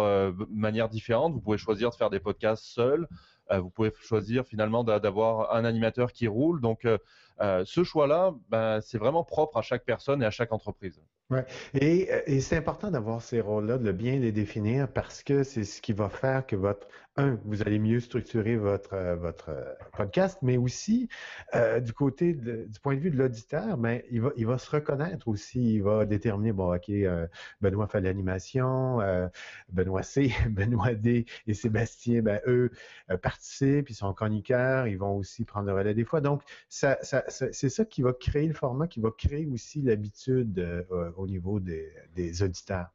manière 0.51 0.89
différente. 0.89 1.33
Vous 1.33 1.41
pouvez 1.41 1.59
choisir 1.59 1.91
de 1.91 1.95
faire 1.95 2.11
des 2.11 2.21
podcasts 2.21 2.65
seul. 2.65 3.07
vous 3.51 3.71
pouvez 3.71 3.93
choisir 4.01 4.45
finalement 4.47 4.85
d'avoir 4.85 5.55
un 5.55 5.65
animateur 5.65 6.13
qui 6.13 6.27
roule. 6.27 6.61
Donc 6.61 6.87
ce 7.41 7.85
choix-là, 7.85 8.35
ben, 8.49 8.81
c'est 8.81 8.99
vraiment 8.99 9.25
propre 9.25 9.57
à 9.59 9.63
chaque 9.63 9.85
personne 9.85 10.23
et 10.23 10.27
à 10.27 10.31
chaque 10.31 10.53
entreprise. 10.53 11.01
Ouais. 11.31 11.45
Et, 11.75 12.09
et 12.27 12.41
c'est 12.41 12.57
important 12.57 12.91
d'avoir 12.91 13.21
ces 13.21 13.43
rôles-là, 13.43 13.77
de 13.77 13.93
bien 13.93 14.19
les 14.19 14.33
définir 14.33 14.89
parce 14.89 15.23
que 15.23 15.43
c'est 15.43 15.65
ce 15.65 15.83
qui 15.83 15.93
va 15.93 16.09
faire 16.09 16.47
que 16.47 16.57
votre 16.57 16.89
un, 17.19 17.39
vous 17.45 17.63
allez 17.63 17.79
mieux 17.79 18.01
structurer 18.01 18.57
votre, 18.57 18.95
euh, 18.95 19.17
votre 19.17 19.51
euh, 19.51 19.75
podcast, 19.93 20.39
mais 20.41 20.57
aussi 20.57 21.09
euh, 21.55 21.81
du 21.81 21.93
côté, 21.93 22.33
du 22.33 22.81
point 22.81 22.95
de 22.95 23.01
vue 23.01 23.11
de 23.11 23.17
l'auditeur, 23.17 23.77
ben, 23.77 24.01
il, 24.11 24.23
va, 24.23 24.31
il 24.37 24.47
va 24.47 24.57
se 24.57 24.71
reconnaître 24.71 25.27
aussi. 25.29 25.75
Il 25.75 25.83
va 25.83 26.07
déterminer, 26.07 26.53
bon, 26.53 26.75
OK, 26.75 26.91
Benoît 27.61 27.89
fait 27.89 28.01
l'animation, 28.01 29.01
Benoît 29.69 30.03
C, 30.03 30.33
Benoît 30.51 30.95
D 30.95 31.27
et 31.47 31.55
Sébastien, 31.55 32.23
ben, 32.23 32.41
eux 32.47 32.71
participent, 33.21 33.91
ils 33.91 33.95
sont 33.95 34.13
chroniqueurs, 34.15 34.87
ils 34.87 34.99
vont 34.99 35.17
aussi 35.17 35.45
prendre 35.45 35.67
le 35.67 35.75
relais 35.75 35.95
des 35.95 36.05
fois. 36.05 36.21
Donc, 36.21 36.43
ça, 36.69 36.99
ça, 37.03 37.25
c'est 37.29 37.69
ça 37.69 37.85
qui 37.85 38.03
va 38.03 38.13
créer 38.13 38.47
le 38.47 38.55
format, 38.55 38.87
qui 38.87 39.01
va 39.01 39.11
créer 39.11 39.47
aussi 39.47 39.83
l'habitude 39.83 40.87
au 41.17 41.27
niveau 41.27 41.59
des, 41.59 41.93
des 42.15 42.43
auditeurs. 42.43 42.91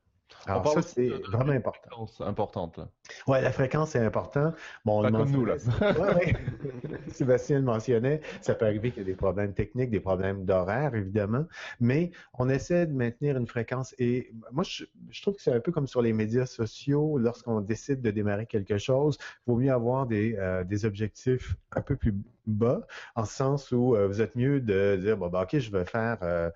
Alors 0.46 0.68
ça, 0.74 0.82
c'est 0.82 1.10
vraiment 1.32 1.54
important. 1.54 2.08
importante. 2.22 2.80
Oui, 3.28 3.42
la 3.42 3.52
fréquence 3.52 3.96
est 3.96 4.00
importante. 4.00 4.56
Bon, 4.84 5.02
Pas 5.02 5.12
comme 5.12 5.32
nous, 5.32 5.46
là. 5.46 5.56
ouais, 5.82 6.36
Sébastien 7.08 7.60
le 7.60 7.66
mentionnait, 7.66 8.22
ça 8.42 8.56
peut 8.56 8.66
arriver 8.66 8.92
qu'il 8.92 9.00
y 9.00 9.02
ait 9.04 9.12
des 9.12 9.16
problèmes 9.16 9.54
techniques, 9.54 9.90
des 9.90 10.00
problèmes 10.00 10.46
d'horaire, 10.46 10.96
évidemment, 10.96 11.46
mais 11.80 12.12
on 12.38 12.50
essaie 12.50 12.86
de 12.88 12.94
maintenir 12.94 13.38
une 13.38 13.48
fréquence. 13.48 13.96
Et 14.00 14.32
moi, 14.52 14.64
je, 14.64 14.86
trouve 15.22 15.36
que 15.36 15.42
c'est 15.42 15.54
un 15.54 15.60
peu 15.60 15.72
comme 15.72 15.88
sur 15.88 16.02
les 16.02 16.14
médias 16.14 16.46
sociaux, 16.46 17.18
lorsqu'on 17.18 17.62
décide 17.62 18.02
de 18.02 18.12
démarrer 18.12 18.46
quelque 18.46 18.78
chose, 18.78 19.18
il 19.22 19.52
vaut 19.52 19.58
mieux 19.58 19.72
avoir 19.72 20.08
des, 20.08 20.36
euh, 20.38 20.64
des 20.64 20.86
objectifs 20.86 21.56
un 21.72 21.82
peu 21.82 21.96
plus 21.96 22.16
bas, 22.46 22.82
en 23.16 23.26
ce 23.26 23.34
sens 23.34 23.72
où 23.72 23.96
euh, 23.96 24.08
vous 24.08 24.22
êtes 24.22 24.36
mieux 24.36 24.60
de 24.60 24.98
dire, 25.02 25.18
bon, 25.18 25.30
ben, 25.30 25.44
OK, 25.44 25.58
je 25.58 25.72
vais 25.72 25.86
faire, 25.86 26.18
euh, 26.22 26.50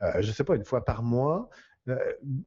je 0.00 0.26
ne 0.26 0.32
sais 0.32 0.44
pas, 0.44 0.56
une 0.56 0.64
fois 0.64 0.84
par 0.84 1.02
mois, 1.02 1.48
euh, 1.48 1.48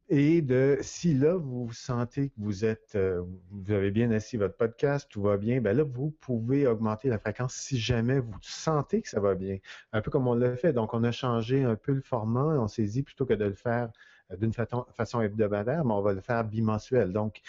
et 0.10 0.42
de 0.42 0.78
si 0.82 1.14
là 1.14 1.36
vous 1.36 1.72
sentez 1.72 2.30
que 2.30 2.36
vous 2.38 2.66
êtes 2.66 2.96
euh, 2.96 3.24
vous 3.50 3.72
avez 3.72 3.92
bien 3.92 4.12
assis 4.12 4.38
votre 4.38 4.56
podcast, 4.56 5.08
tout 5.10 5.22
va 5.22 5.38
bien, 5.38 5.62
ben 5.62 5.76
là 5.76 5.84
vous 5.84 6.12
pouvez 6.12 6.68
augmenter 6.68 7.10
la 7.10 7.18
fréquence 7.18 7.54
si 7.56 7.80
jamais 7.80 8.20
vous 8.20 8.38
sentez 8.42 9.02
que 9.02 9.10
ça 9.10 9.20
va 9.20 9.36
bien. 9.36 9.58
Un 9.94 10.02
peu 10.02 10.12
comme 10.12 10.28
on 10.28 10.36
l'a 10.36 10.56
fait. 10.56 10.74
Donc 10.74 10.94
on 10.94 11.04
a 11.04 11.12
changé 11.12 11.64
un 11.64 11.76
peu 11.76 11.94
le 11.94 12.02
format, 12.02 12.60
on 12.60 12.68
s'est 12.68 12.84
dit 12.84 13.04
plutôt 13.04 13.26
que 13.26 13.34
de 13.34 13.46
le 13.46 13.54
faire 13.54 13.92
euh, 14.32 14.38
d'une 14.38 14.54
façon, 14.54 15.22
hebdomadaire, 15.22 15.86
mais 15.86 15.94
on 15.94 16.02
va 16.02 16.14
le 16.14 16.22
faire 16.22 16.44
bimensuel. 16.44 17.12
Donc 17.12 17.42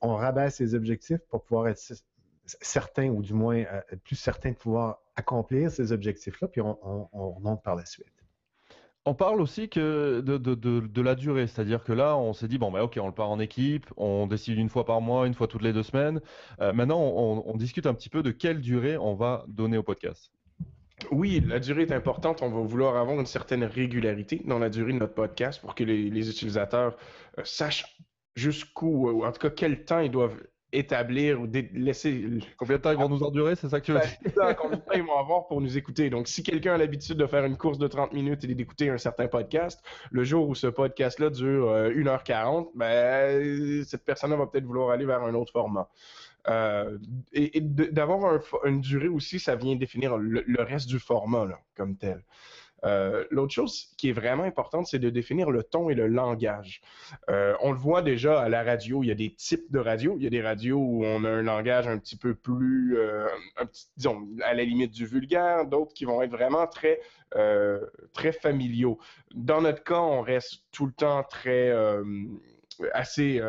on 0.00 0.16
rabaisse 0.16 0.60
les 0.60 0.74
objectifs 0.74 1.20
pour 1.28 1.42
pouvoir 1.42 1.68
être 1.68 1.80
certain 2.46 3.08
ou 3.08 3.22
du 3.22 3.34
moins 3.34 3.56
être 3.56 4.02
plus 4.02 4.16
certain 4.16 4.50
de 4.50 4.56
pouvoir 4.56 5.00
accomplir 5.16 5.70
ces 5.70 5.92
objectifs-là, 5.92 6.48
puis 6.48 6.60
on 6.60 7.34
remonte 7.34 7.62
par 7.62 7.76
la 7.76 7.84
suite. 7.84 8.21
On 9.04 9.14
parle 9.14 9.40
aussi 9.40 9.68
que 9.68 10.20
de, 10.20 11.00
la 11.02 11.14
durée, 11.16 11.48
c'est-à-dire 11.48 11.82
que 11.82 11.92
là, 11.92 12.16
on 12.16 12.32
s'est 12.32 12.46
dit, 12.46 12.58
bon, 12.58 12.70
bah, 12.70 12.84
ok, 12.84 12.98
on 13.02 13.08
le 13.08 13.12
part 13.12 13.30
en 13.30 13.40
équipe, 13.40 13.86
on 13.96 14.28
décide 14.28 14.58
une 14.58 14.68
fois 14.68 14.84
par 14.84 15.00
mois, 15.00 15.26
une 15.26 15.34
fois 15.34 15.48
toutes 15.48 15.62
les 15.62 15.72
deux 15.72 15.82
semaines. 15.82 16.20
Euh, 16.60 16.72
maintenant, 16.72 17.00
on, 17.00 17.56
discute 17.56 17.86
un 17.86 17.94
petit 17.94 18.08
peu 18.08 18.22
de 18.22 18.30
quelle 18.30 18.60
durée 18.60 18.96
on 18.96 19.14
va 19.14 19.44
donner 19.48 19.76
au 19.76 19.82
podcast. 19.82 20.30
Oui, 21.10 21.42
la 21.44 21.58
durée 21.58 21.82
est 21.82 21.92
importante. 21.92 22.42
On 22.42 22.50
va 22.50 22.60
vouloir 22.60 22.96
avoir 22.96 23.18
une 23.18 23.26
certaine 23.26 23.64
régularité 23.64 24.40
dans 24.44 24.60
la 24.60 24.70
durée 24.70 24.92
de 24.92 24.98
notre 24.98 25.14
podcast 25.14 25.60
pour 25.60 25.74
que 25.74 25.82
les, 25.82 26.30
utilisateurs 26.30 26.96
euh, 27.38 27.42
sachent 27.44 27.98
jusqu'où, 28.36 29.10
ou 29.10 29.24
en 29.24 29.32
tout 29.32 29.40
cas 29.40 29.50
quel 29.50 29.84
temps 29.84 29.98
ils 29.98 30.12
doivent 30.12 30.40
établir 30.72 31.40
ou 31.40 31.48
laisser. 31.74 32.24
Combien 32.56 32.76
de 32.76 32.82
temps 32.82 32.92
ils 32.92 32.98
vont 32.98 33.08
nous 33.08 33.22
endurer, 33.22 33.54
c'est 33.54 33.68
ça 33.68 33.80
que 33.80 33.86
tu 33.86 33.92
veux 33.92 33.98
ben, 33.98 34.46
dire? 34.46 34.56
combien 34.56 34.78
de 34.78 34.82
temps 34.82 34.94
ils 34.94 35.02
vont 35.02 35.18
avoir 35.18 35.46
pour 35.46 35.60
nous 35.60 35.76
écouter? 35.76 36.10
Donc, 36.10 36.28
si 36.28 36.42
quelqu'un 36.42 36.74
a 36.74 36.78
l'habitude 36.78 37.16
de 37.16 37.26
faire 37.26 37.44
une 37.44 37.56
course 37.56 37.78
de 37.78 37.86
30 37.86 38.12
minutes 38.12 38.44
et 38.44 38.54
d'écouter 38.54 38.88
un 38.88 38.98
certain 38.98 39.28
podcast, 39.28 39.82
le 40.10 40.24
jour 40.24 40.48
où 40.48 40.54
ce 40.54 40.66
podcast-là 40.66 41.30
dure 41.30 41.66
1h40, 41.66 42.66
euh, 42.66 42.70
ben, 42.74 43.84
cette 43.84 44.04
personne-là 44.04 44.36
va 44.36 44.46
peut-être 44.46 44.64
vouloir 44.64 44.90
aller 44.90 45.04
vers 45.04 45.22
un 45.22 45.34
autre 45.34 45.52
format. 45.52 45.88
Euh, 46.48 46.98
et, 47.32 47.60
d'avoir 47.60 48.40
une 48.64 48.80
durée 48.80 49.08
aussi, 49.08 49.38
ça 49.38 49.54
vient 49.54 49.76
définir 49.76 50.16
le, 50.16 50.42
le 50.46 50.62
reste 50.62 50.88
du 50.88 50.98
format 50.98 51.44
là, 51.44 51.60
comme 51.76 51.96
tel. 51.96 52.22
Euh, 52.84 53.24
l'autre 53.30 53.52
chose 53.52 53.92
qui 53.96 54.08
est 54.08 54.12
vraiment 54.12 54.42
importante, 54.42 54.86
c'est 54.86 54.98
de 54.98 55.10
définir 55.10 55.50
le 55.50 55.62
ton 55.62 55.88
et 55.88 55.94
le 55.94 56.06
langage. 56.08 56.80
Euh, 57.30 57.54
on 57.60 57.72
le 57.72 57.78
voit 57.78 58.02
déjà 58.02 58.40
à 58.40 58.48
la 58.48 58.62
radio, 58.62 59.02
il 59.02 59.06
y 59.06 59.10
a 59.10 59.14
des 59.14 59.32
types 59.34 59.70
de 59.70 59.78
radio. 59.78 60.14
Il 60.16 60.24
y 60.24 60.26
a 60.26 60.30
des 60.30 60.42
radios 60.42 60.78
où 60.78 61.04
on 61.04 61.24
a 61.24 61.30
un 61.30 61.42
langage 61.42 61.86
un 61.86 61.98
petit 61.98 62.16
peu 62.16 62.34
plus, 62.34 62.98
euh, 62.98 63.28
disons, 63.96 64.28
à 64.42 64.54
la 64.54 64.64
limite 64.64 64.92
du 64.92 65.06
vulgaire, 65.06 65.66
d'autres 65.66 65.94
qui 65.94 66.04
vont 66.04 66.22
être 66.22 66.32
vraiment 66.32 66.66
très, 66.66 67.00
très 68.12 68.32
familiaux. 68.32 68.98
Dans 69.34 69.62
notre 69.62 69.82
cas, 69.84 70.00
on 70.00 70.20
reste 70.20 70.64
tout 70.70 70.86
le 70.86 70.92
temps 70.92 71.22
très, 71.22 71.72
assez, 72.92 73.40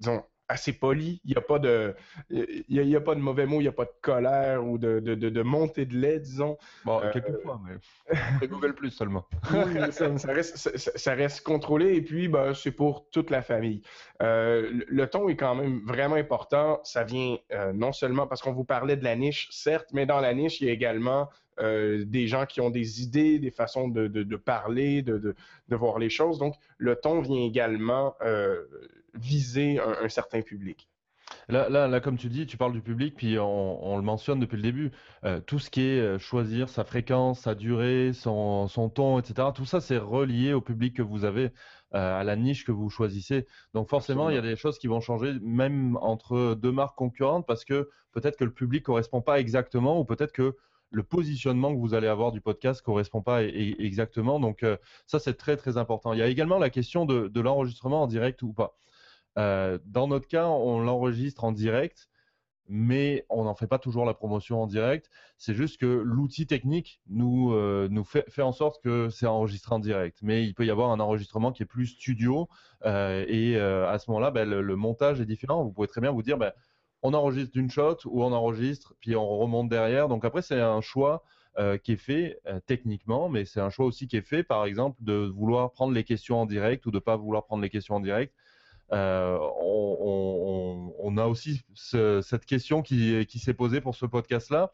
disons, 0.00 0.22
assez 0.48 0.72
poli. 0.72 1.20
Il 1.24 1.30
n'y 1.30 1.36
a, 1.36 1.40
pas 1.40 1.58
de, 1.58 1.94
il 2.30 2.64
y 2.68 2.96
a, 2.96 3.00
pas 3.00 3.14
de 3.14 3.20
mauvais 3.20 3.46
mots, 3.46 3.60
il 3.60 3.64
n'y 3.64 3.68
a 3.68 3.72
pas 3.72 3.84
de 3.84 3.92
colère 4.00 4.66
ou 4.66 4.78
de, 4.78 5.00
de, 5.00 5.14
de, 5.14 5.42
montée 5.42 5.84
de 5.84 5.96
lait, 5.96 6.18
disons. 6.18 6.56
Bon, 6.84 7.00
euh, 7.02 7.10
quelquefois, 7.12 7.60
mais 7.64 8.46
Google 8.48 8.74
Plus 8.74 8.90
seulement. 8.90 9.26
oui, 9.52 9.92
ça, 9.92 10.32
reste, 10.32 10.56
ça, 10.76 11.14
reste, 11.14 11.42
contrôlé 11.42 11.94
et 11.94 12.02
puis 12.02 12.28
ben, 12.28 12.54
c'est 12.54 12.72
pour 12.72 13.08
toute 13.10 13.30
la 13.30 13.42
famille. 13.42 13.82
Euh, 14.22 14.82
le, 14.88 15.06
ton 15.06 15.28
est 15.28 15.36
quand 15.36 15.54
même 15.54 15.82
vraiment 15.84 16.16
important. 16.16 16.80
Ça 16.84 17.04
vient 17.04 17.36
euh, 17.52 17.72
non 17.72 17.92
seulement 17.92 18.26
parce 18.26 18.42
qu'on 18.42 18.52
vous 18.52 18.64
parlait 18.64 18.96
de 18.96 19.04
la 19.04 19.16
niche, 19.16 19.48
certes, 19.50 19.88
mais 19.92 20.06
dans 20.06 20.20
la 20.20 20.34
niche, 20.34 20.60
il 20.60 20.66
y 20.66 20.70
a 20.70 20.72
également 20.72 21.28
des 21.60 22.26
gens 22.26 22.46
qui 22.46 22.60
ont 22.60 22.70
des 22.70 23.02
idées, 23.02 23.38
des 23.38 23.50
façons 23.50 23.88
de, 23.88 24.06
de, 24.06 24.22
de 24.22 24.36
parler, 24.36 25.02
de, 25.02 25.18
de, 25.68 25.76
voir 25.76 25.98
les 25.98 26.10
choses. 26.10 26.38
Donc, 26.38 26.54
le 26.76 26.96
ton 26.96 27.20
vient 27.20 27.42
également 27.42 28.14
viser 29.14 29.80
un, 29.80 30.08
certain 30.08 30.42
public. 30.42 30.88
Là, 31.48 31.68
là, 31.68 31.88
là, 31.88 32.00
comme 32.00 32.16
tu 32.16 32.28
dis, 32.28 32.46
tu 32.46 32.56
parles 32.56 32.72
du 32.72 32.80
public, 32.80 33.14
puis 33.16 33.38
on, 33.38 33.96
le 33.96 34.02
mentionne 34.02 34.40
depuis 34.40 34.56
le 34.56 34.62
début. 34.62 34.92
Euh, 35.24 35.40
tout 35.40 35.58
ce 35.58 35.70
qui 35.70 35.82
est 35.82 36.00
euh, 36.00 36.18
choisir 36.18 36.68
sa 36.68 36.84
fréquence, 36.84 37.40
sa 37.40 37.54
durée, 37.54 38.12
son, 38.14 38.68
son 38.68 38.88
ton, 38.88 39.18
etc., 39.18 39.48
tout 39.54 39.64
ça, 39.64 39.80
c'est 39.80 39.98
relié 39.98 40.52
au 40.52 40.60
public 40.60 40.94
que 40.94 41.02
vous 41.02 41.24
avez, 41.24 41.50
euh, 41.94 42.20
à 42.20 42.24
la 42.24 42.36
niche 42.36 42.64
que 42.64 42.72
vous 42.72 42.90
choisissez. 42.90 43.46
Donc 43.74 43.88
forcément, 43.88 44.30
il 44.30 44.36
y 44.36 44.38
a 44.38 44.42
des 44.42 44.56
choses 44.56 44.78
qui 44.78 44.88
vont 44.88 45.00
changer, 45.00 45.34
même 45.42 45.98
entre 46.00 46.54
deux 46.54 46.72
marques 46.72 46.96
concurrentes, 46.96 47.46
parce 47.46 47.64
que 47.64 47.88
peut-être 48.12 48.36
que 48.36 48.44
le 48.44 48.52
public 48.52 48.82
correspond 48.82 49.20
pas 49.20 49.40
exactement, 49.40 50.00
ou 50.00 50.04
peut-être 50.04 50.32
que 50.32 50.56
le 50.90 51.02
positionnement 51.02 51.74
que 51.74 51.78
vous 51.78 51.94
allez 51.94 52.08
avoir 52.08 52.32
du 52.32 52.40
podcast 52.40 52.82
correspond 52.82 53.22
pas 53.22 53.42
exactement. 53.44 54.40
Donc 54.40 54.64
ça, 55.06 55.18
c'est 55.18 55.34
très 55.34 55.56
très 55.56 55.76
important. 55.76 56.12
Il 56.12 56.18
y 56.18 56.22
a 56.22 56.28
également 56.28 56.58
la 56.58 56.70
question 56.70 57.04
de, 57.04 57.40
l'enregistrement 57.40 58.02
en 58.02 58.06
direct 58.06 58.42
ou 58.42 58.52
pas. 58.52 58.76
Euh, 59.38 59.78
dans 59.84 60.08
notre 60.08 60.26
cas, 60.26 60.46
on 60.46 60.80
l'enregistre 60.80 61.44
en 61.44 61.52
direct, 61.52 62.08
mais 62.68 63.24
on 63.30 63.44
n'en 63.44 63.54
fait 63.54 63.66
pas 63.66 63.78
toujours 63.78 64.04
la 64.04 64.14
promotion 64.14 64.62
en 64.62 64.66
direct. 64.66 65.08
C'est 65.38 65.54
juste 65.54 65.80
que 65.80 65.86
l'outil 65.86 66.46
technique 66.46 67.00
nous, 67.08 67.52
euh, 67.52 67.88
fait, 68.04 68.42
en 68.42 68.52
sorte 68.52 68.82
que 68.82 69.08
c'est 69.10 69.26
enregistré 69.26 69.74
en 69.74 69.78
direct. 69.78 70.18
Mais 70.22 70.44
il 70.44 70.54
peut 70.54 70.66
y 70.66 70.70
avoir 70.70 70.90
un 70.90 71.00
enregistrement 71.00 71.52
qui 71.52 71.62
est 71.62 71.66
plus 71.66 71.86
studio, 71.86 72.48
euh, 72.84 73.24
et 73.28 73.58
à 73.58 73.98
ce 73.98 74.10
moment-là, 74.10 74.30
ben, 74.30 74.48
le, 74.48 74.76
montage 74.76 75.20
est 75.20 75.26
différent. 75.26 75.62
Vous 75.64 75.72
pouvez 75.72 75.88
très 75.88 76.00
bien 76.00 76.10
vous 76.10 76.22
dire, 76.22 76.36
ben, 76.36 76.52
on 77.02 77.14
enregistre 77.14 77.52
d'une 77.52 77.70
shot 77.70 77.98
ou 78.06 78.22
on 78.22 78.32
enregistre, 78.32 78.94
puis 79.00 79.16
on 79.16 79.26
remonte 79.38 79.68
derrière. 79.68 80.08
Donc 80.08 80.24
après, 80.24 80.42
c'est 80.42 80.60
un 80.60 80.80
choix 80.80 81.24
qui 81.82 81.92
est 81.92 81.96
fait 81.96 82.40
techniquement, 82.66 83.28
mais 83.28 83.44
c'est 83.44 83.58
un 83.58 83.68
choix 83.68 83.86
aussi 83.86 84.06
qui 84.06 84.16
est 84.16 84.22
fait, 84.22 84.44
par 84.44 84.64
exemple, 84.64 85.02
de 85.02 85.32
vouloir 85.34 85.72
prendre 85.72 85.92
les 85.92 86.04
questions 86.04 86.40
en 86.40 86.46
direct 86.46 86.86
ou 86.86 86.92
de 86.92 86.98
ne 86.98 87.00
pas 87.00 87.16
vouloir 87.16 87.46
prendre 87.46 87.62
les 87.62 87.68
questions 87.68 87.96
en 87.96 88.00
direct. 88.00 88.32
Euh, 88.92 89.38
on, 89.60 91.16
a 91.16 91.26
aussi 91.26 91.62
cette 91.74 92.44
question 92.44 92.82
qui, 92.82 93.26
s'est 93.38 93.54
posée 93.54 93.80
pour 93.80 93.96
ce 93.96 94.06
podcast-là. 94.06 94.72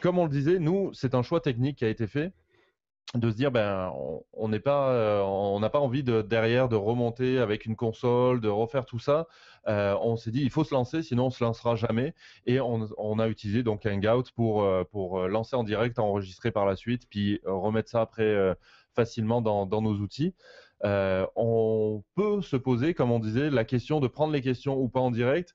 Comme 0.00 0.18
on 0.18 0.24
le 0.24 0.30
disait, 0.30 0.58
nous, 0.58 0.92
c'est 0.92 1.14
un 1.14 1.22
choix 1.22 1.40
technique 1.40 1.78
qui 1.78 1.84
a 1.84 1.88
été 1.88 2.06
fait 2.06 2.32
de 3.14 3.30
se 3.30 3.36
dire 3.36 3.50
ben 3.50 3.92
on 4.32 4.48
n'est 4.48 4.60
pas 4.60 4.88
euh, 4.90 5.20
on 5.20 5.60
n'a 5.60 5.68
pas 5.68 5.80
envie 5.80 6.02
de 6.02 6.22
derrière 6.22 6.68
de 6.68 6.76
remonter 6.76 7.38
avec 7.38 7.66
une 7.66 7.76
console 7.76 8.40
de 8.40 8.48
refaire 8.48 8.86
tout 8.86 8.98
ça. 8.98 9.26
Euh, 9.68 9.94
on 10.00 10.16
s'est 10.16 10.30
dit 10.30 10.40
il 10.40 10.50
faut 10.50 10.64
se 10.64 10.74
lancer 10.74 11.02
sinon 11.02 11.26
on 11.26 11.30
se 11.30 11.44
lancera 11.44 11.76
jamais. 11.76 12.14
Et 12.46 12.58
on, 12.60 13.18
a 13.18 13.28
utilisé 13.28 13.62
donc 13.62 13.84
Hangout 13.84 14.30
pour 14.34 14.66
pour 14.90 15.28
lancer 15.28 15.56
en 15.56 15.62
direct 15.62 15.98
enregistrer 15.98 16.50
par 16.50 16.64
la 16.64 16.74
suite 16.74 17.06
puis 17.10 17.40
remettre 17.44 17.90
ça 17.90 18.00
après 18.00 18.56
facilement 18.94 19.42
dans, 19.42 19.66
dans, 19.66 19.82
nos 19.82 19.94
outils. 19.94 20.34
On 20.82 22.02
peut 22.14 22.40
se 22.40 22.56
poser, 22.56 22.94
comme 22.94 23.10
on 23.10 23.18
disait, 23.18 23.50
la 23.50 23.64
question 23.64 24.00
de 24.00 24.08
prendre 24.08 24.32
les 24.32 24.40
questions 24.40 24.78
ou 24.78 24.88
pas 24.88 25.00
en 25.00 25.10
direct. 25.10 25.54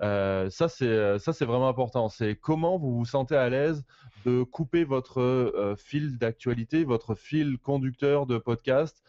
Ça, 0.00 0.68
c'est 0.68 1.44
vraiment 1.44 1.68
important. 1.68 2.08
C'est 2.08 2.36
comment 2.36 2.78
vous 2.78 2.96
vous 2.96 3.04
sentez 3.04 3.36
à 3.36 3.48
l'aise 3.48 3.84
de 4.24 4.42
couper 4.42 4.84
votre 4.84 5.74
fil 5.78 6.18
d'actualité, 6.18 6.84
votre 6.84 7.14
fil 7.14 7.58
conducteur 7.58 8.26
de 8.26 8.38
podcast 8.38 9.02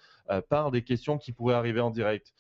par 0.50 0.72
des 0.72 0.84
questions 0.84 1.18
qui 1.18 1.32
pourraient 1.32 1.56
arriver 1.56 1.82
en 1.82 1.92
direct. 1.92 2.34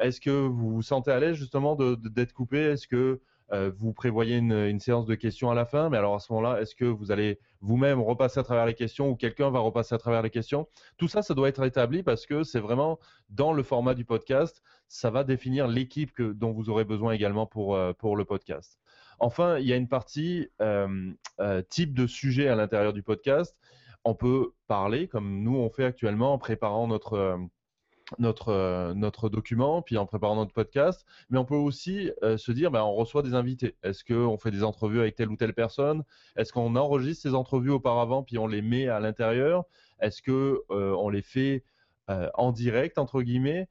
Est-ce 0.00 0.20
que 0.20 0.30
vous 0.30 0.74
vous 0.74 0.82
sentez 0.82 1.10
à 1.10 1.20
l'aise 1.20 1.36
justement 1.36 1.76
d'être 1.76 2.32
coupé? 2.32 2.58
Est-ce 2.58 2.88
que 2.88 2.96
euh, 2.96 3.20
vous 3.52 3.92
prévoyez 3.92 4.38
une, 4.38 4.80
séance 4.80 5.06
de 5.06 5.14
questions 5.14 5.50
à 5.50 5.54
la 5.54 5.64
fin, 5.64 5.88
mais 5.88 5.96
alors 5.96 6.14
à 6.14 6.18
ce 6.18 6.32
moment-là, 6.32 6.60
est-ce 6.60 6.74
que 6.74 6.84
vous 6.84 7.12
allez 7.12 7.38
vous-même 7.60 8.00
repasser 8.00 8.40
à 8.40 8.42
travers 8.42 8.66
les 8.66 8.74
questions 8.74 9.10
ou 9.10 9.16
quelqu'un 9.16 9.50
va 9.50 9.60
repasser 9.60 9.94
à 9.94 9.98
travers 9.98 10.22
les 10.22 10.30
questions? 10.30 10.66
Tout 10.96 11.08
ça, 11.08 11.22
ça 11.22 11.34
doit 11.34 11.48
être 11.48 11.64
établi 11.64 12.02
parce 12.02 12.26
que 12.26 12.42
c'est 12.42 12.58
vraiment 12.58 12.98
dans 13.28 13.52
le 13.52 13.62
format 13.62 13.94
du 13.94 14.04
podcast, 14.04 14.62
ça 14.88 15.10
va 15.10 15.24
définir 15.24 15.68
l'équipe 15.68 16.20
dont 16.20 16.52
vous 16.52 16.70
aurez 16.70 16.84
besoin 16.84 17.12
également 17.12 17.46
pour, 17.46 17.74
euh, 17.76 17.92
pour 17.92 18.16
le 18.16 18.24
podcast. 18.24 18.78
Enfin, 19.18 19.58
il 19.58 19.66
y 19.66 19.72
a 19.72 19.76
une 19.76 19.88
partie 19.88 20.48
euh, 20.60 21.12
type 21.68 21.94
de 21.94 22.06
sujet 22.06 22.48
à 22.48 22.56
l'intérieur 22.56 22.92
du 22.92 23.02
podcast. 23.02 23.56
On 24.04 24.14
peut 24.14 24.52
parler, 24.66 25.08
comme 25.08 25.42
nous 25.42 25.56
on 25.56 25.70
fait 25.70 25.84
actuellement 25.84 26.34
en 26.34 26.38
préparant 26.38 26.86
notre 26.86 27.38
notre, 28.18 28.48
euh, 28.48 28.94
notre 28.94 29.28
document, 29.28 29.82
puis 29.82 29.96
en 29.96 30.06
préparant 30.06 30.36
notre 30.36 30.52
podcast, 30.52 31.04
mais 31.30 31.38
on 31.38 31.44
peut 31.44 31.54
aussi 31.54 32.10
euh, 32.22 32.36
se 32.36 32.52
dire, 32.52 32.70
ben, 32.70 32.82
on 32.82 32.94
reçoit 32.94 33.22
des 33.22 33.34
invités. 33.34 33.76
Est-ce 33.82 34.04
qu'on 34.04 34.36
fait 34.38 34.50
des 34.50 34.62
entrevues 34.62 35.00
avec 35.00 35.16
telle 35.16 35.30
ou 35.30 35.36
telle 35.36 35.54
personne? 35.54 36.04
Est-ce 36.36 36.52
qu'on 36.52 36.76
enregistre 36.76 37.22
ces 37.22 37.34
entrevues 37.34 37.70
auparavant, 37.70 38.22
puis 38.22 38.38
on 38.38 38.46
les 38.46 38.62
met 38.62 38.88
à 38.88 39.00
l'intérieur? 39.00 39.64
Est-ce 40.00 40.22
qu'on 40.22 40.58
euh, 40.74 40.94
on 40.98 41.08
les 41.08 41.22
fait 41.22 41.64
en 42.34 42.52
direct, 42.52 42.98
entre 42.98 43.22
guillemets? 43.22 43.66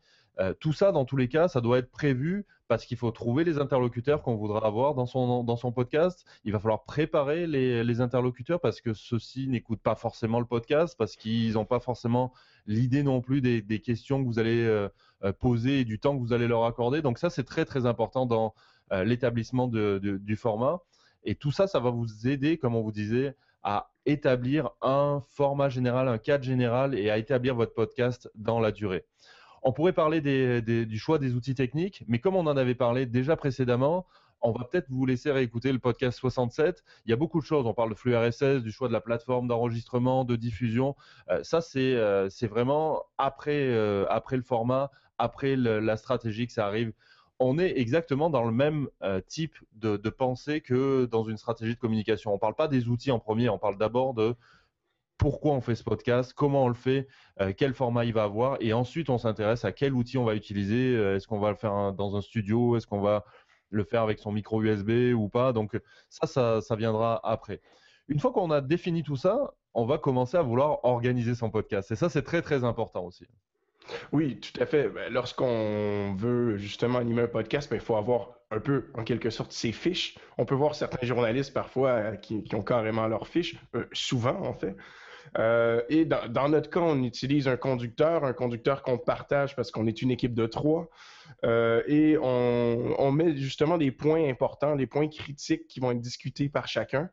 Tout 0.59 0.73
ça, 0.73 0.91
dans 0.91 1.05
tous 1.05 1.15
les 1.15 1.27
cas, 1.27 1.47
ça 1.47 1.61
doit 1.61 1.77
être 1.77 1.91
prévu 1.91 2.45
parce 2.67 2.85
qu'il 2.85 2.97
faut 2.97 3.11
trouver 3.11 3.43
les 3.43 3.59
interlocuteurs 3.59 4.23
qu'on 4.23 4.35
voudra 4.35 4.65
avoir 4.65 4.95
dans 4.95 5.05
son, 5.05 5.43
dans 5.43 5.57
son 5.57 5.71
podcast. 5.71 6.25
Il 6.43 6.53
va 6.53 6.59
falloir 6.59 6.85
préparer 6.85 7.45
les, 7.45 7.83
les 7.83 8.01
interlocuteurs 8.01 8.59
parce 8.59 8.81
que 8.81 8.93
ceux-ci 8.93 9.47
n'écoutent 9.47 9.83
pas 9.83 9.95
forcément 9.95 10.39
le 10.39 10.45
podcast, 10.47 10.95
parce 10.97 11.15
qu'ils 11.15 11.53
n'ont 11.53 11.65
pas 11.65 11.79
forcément 11.79 12.33
l'idée 12.65 13.03
non 13.03 13.21
plus 13.21 13.41
des, 13.41 13.61
des, 13.61 13.79
questions 13.79 14.21
que 14.21 14.27
vous 14.27 14.39
allez 14.39 14.63
euh, 14.63 14.89
euh, 15.23 15.33
poser 15.33 15.81
et 15.81 15.85
du 15.85 15.99
temps 15.99 16.15
que 16.17 16.21
vous 16.21 16.33
allez 16.33 16.47
leur 16.47 16.65
accorder. 16.65 17.01
Donc 17.01 17.19
ça, 17.19 17.29
c'est 17.29 17.43
très 17.43 17.65
très 17.65 17.85
important 17.85 18.25
dans 18.25 18.55
euh, 18.91 19.03
l'établissement 19.03 19.67
de, 19.67 19.99
du 20.01 20.35
format. 20.35 20.81
Et 21.25 21.35
tout 21.35 21.51
ça, 21.51 21.67
ça 21.67 21.79
va 21.79 21.89
vous 21.89 22.27
aider, 22.27 22.57
comme 22.57 22.75
on 22.75 22.81
vous 22.81 22.91
disait, 22.91 23.35
à 23.61 23.91
établir 24.05 24.71
un 24.81 25.23
format 25.29 25.69
général, 25.69 26.07
un 26.07 26.17
cadre 26.17 26.43
général 26.43 26.95
et 26.95 27.09
à 27.09 27.17
établir 27.17 27.55
votre 27.55 27.73
podcast 27.73 28.29
dans 28.35 28.59
la 28.59 28.71
durée. 28.71 29.05
On 29.63 29.71
pourrait 29.71 29.93
parler 29.93 30.21
du 30.21 30.99
choix 30.99 31.17
des 31.17 31.35
outils 31.35 31.55
techniques, 31.55 32.03
mais 32.07 32.19
comme 32.19 32.35
on 32.35 32.47
en 32.47 32.57
avait 32.57 32.75
parlé 32.75 33.05
déjà 33.05 33.35
précédemment, 33.35 34.05
on 34.43 34.51
va 34.51 34.65
peut-être 34.65 34.89
vous 34.89 35.05
laisser 35.05 35.31
réécouter 35.31 35.71
le 35.71 35.79
podcast 35.79 36.19
67. 36.19 36.83
Il 37.05 37.09
y 37.09 37.13
a 37.13 37.15
beaucoup 37.15 37.39
de 37.39 37.45
choses. 37.45 37.65
On 37.65 37.73
parle 37.73 37.91
de 37.91 37.95
flux 37.95 38.15
RSS, 38.15 38.61
du 38.61 38.71
choix 38.71 38.89
de 38.89 38.93
la 38.93 38.99
plateforme 38.99 39.47
d'enregistrement, 39.47 40.25
de 40.25 40.35
diffusion. 40.35 40.95
Euh, 41.29 41.41
ça, 41.43 41.59
euh, 41.77 42.27
c'est 42.29 42.47
vraiment 42.47 43.03
après, 43.17 43.69
euh, 43.69 44.05
après 44.09 44.35
le 44.35 44.43
format, 44.43 44.91
après 45.17 45.55
la 45.55 45.95
stratégie 45.95 46.45
que 46.45 46.53
ça 46.53 46.67
arrive. 46.67 46.91
On 47.39 47.57
est 47.57 47.77
exactement 47.77 48.29
dans 48.29 48.43
le 48.43 48.51
même 48.51 48.87
type 49.27 49.55
de, 49.73 49.97
de, 49.97 50.09
pensée 50.09 50.61
que 50.61 51.05
dans 51.05 51.23
une 51.23 51.37
stratégie 51.37 51.73
de 51.73 51.79
communication. 51.79 52.31
On 52.31 52.35
ne 52.35 52.39
parle 52.39 52.55
pas 52.55 52.67
des 52.67 52.89
outils 52.89 53.11
en 53.11 53.19
premier, 53.19 53.49
on 53.49 53.57
parle 53.57 53.77
d'abord 53.77 54.13
de 54.13 54.35
pourquoi 55.23 55.53
on 55.53 55.61
fait 55.61 55.75
ce 55.75 55.85
podcast, 55.85 56.33
comment 56.33 56.65
on 56.65 56.67
le 56.67 56.73
fait, 56.73 57.07
euh, 57.39 57.53
quel 57.55 57.73
format 57.73 58.03
il 58.03 58.11
va 58.11 58.23
avoir, 58.23 58.57
et 58.59 58.73
ensuite 58.73 59.09
on 59.09 59.17
s'intéresse 59.17 59.63
à 59.63 59.71
quel 59.71 59.93
outil 59.93 60.17
on 60.17 60.25
va 60.25 60.35
utiliser. 60.35 60.97
Euh, 60.97 61.15
est-ce 61.15 61.29
qu'on 61.29 61.39
va 61.39 61.49
le 61.49 61.55
faire 61.55 61.93
dans 61.93 62.17
un 62.17 62.21
studio, 62.21 62.75
est-ce 62.75 62.85
qu'on 62.85 62.99
va 62.99 63.23
le 63.69 63.85
faire 63.85 64.01
avec 64.01 64.19
son 64.19 64.33
micro 64.33 64.61
USB 64.61 65.13
ou 65.15 65.29
pas. 65.29 65.53
Donc 65.53 65.79
ça, 66.09 66.59
ça, 66.59 66.75
viendra 66.75 67.21
après. 67.23 67.61
Une 68.09 68.19
fois 68.19 68.33
qu'on 68.33 68.51
a 68.51 68.59
défini 68.59 69.01
tout 69.01 69.15
ça, 69.15 69.53
on 69.73 69.85
va 69.85 69.97
commencer 69.97 70.35
à 70.35 70.41
vouloir 70.41 70.83
organiser 70.83 71.35
son 71.35 71.49
podcast. 71.49 71.89
Et 71.91 71.95
ça, 71.95 72.09
c'est 72.09 72.23
très 72.23 72.41
très 72.41 72.65
important 72.65 73.05
aussi. 73.05 73.25
Oui, 74.11 74.41
tout 74.41 74.61
à 74.61 74.65
fait. 74.65 74.89
Ben, 74.89 75.11
lorsqu'on 75.11 76.15
veut 76.15 76.57
justement 76.57 76.99
animer 76.99 77.21
un 77.21 77.27
podcast, 77.27 77.69
ben, 77.69 77.77
il 77.77 77.81
faut 77.81 77.95
avoir 77.95 78.31
un 78.51 78.59
peu, 78.59 78.87
en 78.93 79.05
quelque 79.05 79.29
sorte, 79.29 79.53
ses 79.53 79.71
fiches. 79.71 80.17
On 80.37 80.43
peut 80.43 80.53
voir 80.53 80.75
certains 80.75 81.07
journalistes 81.07 81.53
parfois 81.53 81.91
euh, 81.91 82.15
qui, 82.17 82.43
ont 82.53 82.61
carrément 82.61 83.07
leurs 83.07 83.29
fiches, 83.29 83.55
souvent 83.93 84.41
en 84.41 84.53
fait. 84.53 84.75
Euh, 85.37 85.81
et 85.89 86.05
dans, 86.05 86.49
notre 86.49 86.69
cas, 86.69 86.79
on 86.79 87.03
utilise 87.03 87.47
un 87.47 87.57
conducteur, 87.57 88.23
un 88.23 88.33
conducteur 88.33 88.83
qu'on 88.83 88.97
partage 88.97 89.55
parce 89.55 89.71
qu'on 89.71 89.87
est 89.87 90.01
une 90.01 90.11
équipe 90.11 90.33
de 90.33 90.45
trois. 90.45 90.89
Euh, 91.43 91.81
et 91.87 92.17
on, 92.19 93.11
met 93.11 93.35
justement 93.35 93.77
des 93.77 93.91
points 93.91 94.27
importants, 94.29 94.75
des 94.75 94.87
points 94.87 95.07
critiques 95.07 95.67
qui 95.67 95.79
vont 95.79 95.91
être 95.91 96.01
discutés 96.01 96.49
par 96.49 96.67
chacun. 96.67 97.09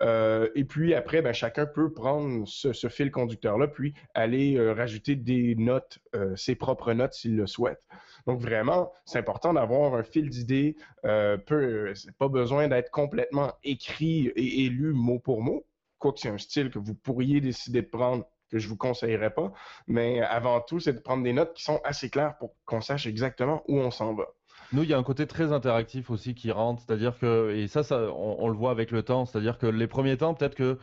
Euh, 0.00 0.48
et 0.54 0.64
puis 0.64 0.94
après, 0.94 1.22
ben, 1.22 1.32
chacun 1.32 1.66
peut 1.66 1.92
prendre 1.92 2.46
ce, 2.46 2.88
fil 2.88 3.10
conducteur-là, 3.10 3.66
puis 3.66 3.94
aller 4.14 4.58
rajouter 4.72 5.16
des 5.16 5.54
notes, 5.56 5.98
ses 6.36 6.54
propres 6.54 6.92
notes 6.92 7.14
s'il 7.14 7.36
le 7.36 7.46
souhaite. 7.46 7.82
Donc 8.26 8.40
vraiment, 8.40 8.92
c'est 9.06 9.18
important 9.18 9.54
d'avoir 9.54 9.94
un 9.94 10.02
fil 10.02 10.30
d'idées. 10.30 10.76
peu, 11.02 11.92
pas 12.18 12.28
besoin 12.28 12.68
d'être 12.68 12.90
complètement 12.90 13.52
écrit 13.64 14.28
et, 14.28 14.64
et 14.64 14.68
lu 14.68 14.92
mot 14.92 15.18
pour 15.18 15.42
mot 15.42 15.64
quoique 15.98 16.20
c'est 16.20 16.28
un 16.28 16.38
style 16.38 16.70
que 16.70 16.78
vous 16.78 16.94
pourriez 16.94 17.40
décider 17.40 17.82
de 17.82 17.88
prendre, 17.88 18.24
que 18.50 18.58
je 18.58 18.68
vous 18.68 18.76
conseillerais 18.76 19.30
pas. 19.30 19.52
Mais 19.86 20.20
avant 20.20 20.60
tout, 20.60 20.80
c'est 20.80 20.92
de 20.92 21.00
prendre 21.00 21.22
des 21.22 21.32
notes 21.32 21.54
qui 21.54 21.62
sont 21.62 21.80
assez 21.84 22.10
claires 22.10 22.36
pour 22.38 22.54
qu'on 22.64 22.80
sache 22.80 23.06
exactement 23.06 23.62
où 23.68 23.78
on 23.78 23.90
s'en 23.90 24.14
va. 24.14 24.26
Nous, 24.72 24.82
il 24.82 24.90
y 24.90 24.94
a 24.94 24.98
un 24.98 25.02
côté 25.02 25.26
très 25.26 25.52
interactif 25.52 26.10
aussi 26.10 26.34
qui 26.34 26.50
rentre, 26.50 26.82
c'est-à-dire 26.86 27.18
que, 27.18 27.54
et 27.54 27.68
ça, 27.68 27.82
ça 27.82 28.12
on, 28.14 28.48
le 28.48 28.54
voit 28.54 28.70
avec 28.70 28.90
le 28.90 29.02
temps, 29.02 29.24
c'est-à-dire 29.24 29.56
que 29.56 29.66
les 29.66 29.86
premiers 29.86 30.18
temps, 30.18 30.34
peut-être 30.34 30.54
que 30.54 30.78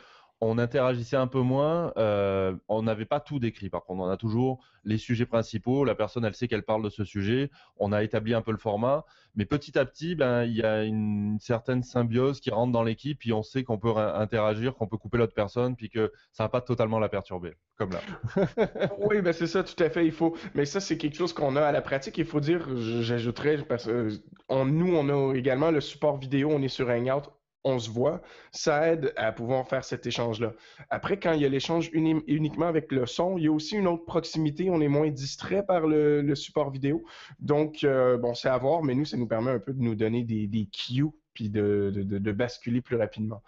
on 0.46 0.58
interagissait 0.58 1.16
un 1.16 1.28
peu 1.28 1.42
moins. 1.42 1.92
Euh, 1.98 2.56
on 2.68 2.84
n'avait 2.84 3.06
pas 3.06 3.20
tout 3.20 3.40
décrit. 3.40 3.70
Par 3.70 3.84
contre, 3.84 4.04
on 4.04 4.10
a 4.10 4.18
toujours 4.18 4.64
les 4.84 4.98
sujets 4.98 5.26
principaux. 5.26 5.84
La 5.86 5.96
personne, 5.96 6.24
elle 6.24 6.36
sait 6.36 6.48
qu'elle 6.48 6.64
parle 6.64 6.84
de 6.84 6.90
ce 6.90 7.04
sujet. 7.04 7.50
On 7.78 7.92
a 7.92 8.04
établi 8.04 8.34
un 8.34 8.42
peu 8.42 8.52
le 8.52 8.58
format. 8.58 9.06
Mais 9.36 9.46
petit 9.46 9.78
à 9.78 9.86
petit, 9.86 10.16
ben, 10.16 10.44
il 10.44 10.54
y 10.54 10.64
a 10.64 10.84
une 10.84 11.38
certaine 11.40 11.84
symbiose 11.84 12.40
qui 12.40 12.52
rentre 12.52 12.72
dans 12.72 12.84
l'équipe. 12.84 13.20
Puis 13.20 13.34
on 13.34 13.44
sait 13.44 13.64
qu'on 13.64 13.78
peut 13.78 13.96
interagir, 13.98 14.76
qu'on 14.76 14.88
peut 14.88 14.98
couper 14.98 15.18
l'autre 15.18 15.34
personne, 15.34 15.76
puis 15.76 15.90
que 15.90 16.12
ça 16.32 16.44
va 16.44 16.50
pas 16.50 16.62
totalement 16.62 17.00
la 17.00 17.10
perturber. 17.10 17.54
Comme 17.78 17.92
là. 17.92 18.00
oui, 19.00 19.22
ben 19.22 19.34
c'est 19.34 19.48
ça, 19.48 19.64
tout 19.64 19.84
à 19.84 19.90
fait. 19.90 20.06
Il 20.06 20.12
faut. 20.12 20.38
Mais 20.54 20.66
ça, 20.66 20.80
c'est 20.80 20.98
quelque 20.98 21.16
chose 21.16 21.34
qu'on 21.34 21.56
a 21.56 21.62
à 21.62 21.72
la 21.72 21.82
pratique. 21.82 22.18
Il 22.18 22.26
faut 22.26 22.40
dire, 22.40 22.68
j'ajouterais, 23.02 23.58
parce 23.58 23.86
que 23.86 24.10
nous, 24.50 24.96
on 24.96 25.10
a 25.10 25.34
également 25.34 25.72
le 25.72 25.82
support 25.82 26.18
vidéo. 26.18 26.52
On 26.54 26.62
est 26.62 26.68
sur 26.68 26.90
Hangout 26.90 27.30
on 27.66 27.80
se 27.80 27.90
voit, 27.90 28.22
ça 28.52 28.94
aide 28.94 29.12
à 29.18 29.32
pouvoir 29.32 29.68
faire 29.68 29.84
cet 29.84 30.06
échange-là. 30.06 30.54
Après, 30.90 31.20
quand 31.20 31.34
il 31.34 31.42
y 31.42 31.46
a 31.46 31.50
l'échange 31.50 31.90
uniquement 31.94 32.68
avec 32.68 32.92
le 32.92 33.06
son, 33.06 33.38
il 33.38 33.46
y 33.46 33.48
a 33.48 33.52
aussi 33.52 33.76
une 33.76 33.88
autre 33.88 34.06
proximité. 34.06 34.70
On 34.70 34.80
est 34.80 34.88
moins 34.88 35.10
distrait 35.10 35.66
par 35.66 35.88
le, 35.88 36.34
support 36.36 36.70
vidéo. 36.70 37.04
Donc, 37.40 37.84
euh, 37.84 38.18
bon, 38.18 38.34
c'est 38.34 38.50
à 38.50 38.58
voir, 38.58 38.84
mais 38.84 38.94
nous, 38.94 39.06
ça 39.06 39.18
nous 39.18 39.28
permet 39.28 39.52
un 39.52 39.60
peu 39.60 39.74
de 39.74 39.82
nous 39.82 39.96
donner 39.96 40.24
des, 40.24 40.48
des 40.48 40.68
cues 40.68 41.12
puis 41.36 41.50
de, 41.50 42.32
basculer 42.32 42.82
plus 42.82 42.96
rapidement. 42.96 43.44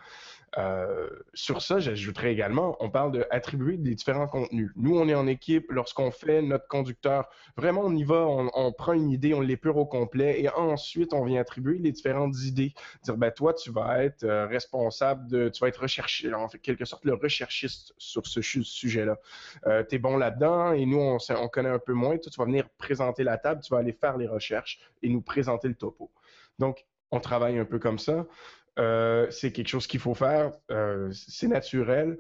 Euh, 0.57 1.09
sur 1.33 1.61
ça, 1.61 1.79
j'ajouterais 1.79 2.31
également, 2.31 2.77
on 2.79 2.89
parle 2.89 3.11
d'attribuer 3.11 3.77
des 3.77 3.93
différents 3.95 4.27
contenus. 4.27 4.71
Nous, 4.75 4.97
on 4.97 5.07
est 5.07 5.13
en 5.13 5.27
équipe, 5.27 5.71
lorsqu'on 5.71 6.09
fait 6.09 6.41
notre 6.41 6.67
conducteur, 6.67 7.29
vraiment, 7.57 7.81
on 7.83 7.95
y 7.95 8.03
va, 8.03 8.25
on, 8.25 8.71
prend 8.71 8.93
une 8.93 9.11
idée, 9.11 9.33
on 9.33 9.41
l'épure 9.41 9.77
au 9.77 9.85
complet, 9.85 10.41
et 10.41 10.49
ensuite, 10.49 11.13
on 11.13 11.23
vient 11.25 11.41
attribuer 11.41 11.77
les 11.79 11.91
différentes 11.91 12.35
idées. 12.43 12.73
Dire, 13.03 13.17
ben, 13.17 13.31
toi, 13.31 13.53
tu 13.53 13.71
vas 13.71 14.03
être 14.03 14.23
euh, 14.23 14.47
responsable 14.47 15.27
de, 15.29 15.49
tu 15.49 15.59
vas 15.59 15.67
être 15.67 15.81
recherché, 15.81 16.33
en 16.33 16.47
quelque 16.47 16.85
sorte, 16.85 17.05
le 17.05 17.13
recherchiste 17.13 17.93
sur 17.97 18.25
ce 18.25 18.41
sujet-là. 18.41 19.17
Euh, 19.67 19.83
tu 19.87 19.95
es 19.95 19.99
bon 19.99 20.17
là-dedans, 20.17 20.71
et 20.71 20.85
nous, 20.85 20.99
on, 20.99 21.17
on 21.29 21.47
connaît 21.49 21.69
un 21.69 21.79
peu 21.79 21.93
moins. 21.93 22.17
Toi, 22.17 22.31
tu 22.31 22.37
vas 22.37 22.45
venir 22.45 22.67
présenter 22.77 23.23
la 23.23 23.37
table, 23.37 23.61
tu 23.61 23.71
vas 23.73 23.79
aller 23.79 23.93
faire 23.93 24.17
les 24.17 24.27
recherches 24.27 24.79
et 25.03 25.09
nous 25.09 25.21
présenter 25.21 25.67
le 25.67 25.75
topo. 25.75 26.09
Donc, 26.57 26.85
on 27.11 27.19
travaille 27.19 27.57
un 27.57 27.65
peu 27.65 27.79
comme 27.79 27.99
ça. 27.99 28.25
Euh, 28.79 29.27
c'est 29.31 29.51
quelque 29.51 29.67
chose 29.67 29.87
qu'il 29.87 29.99
faut 29.99 30.13
faire. 30.13 30.51
Euh, 30.71 31.11
c'est 31.11 31.47
naturel. 31.47 32.17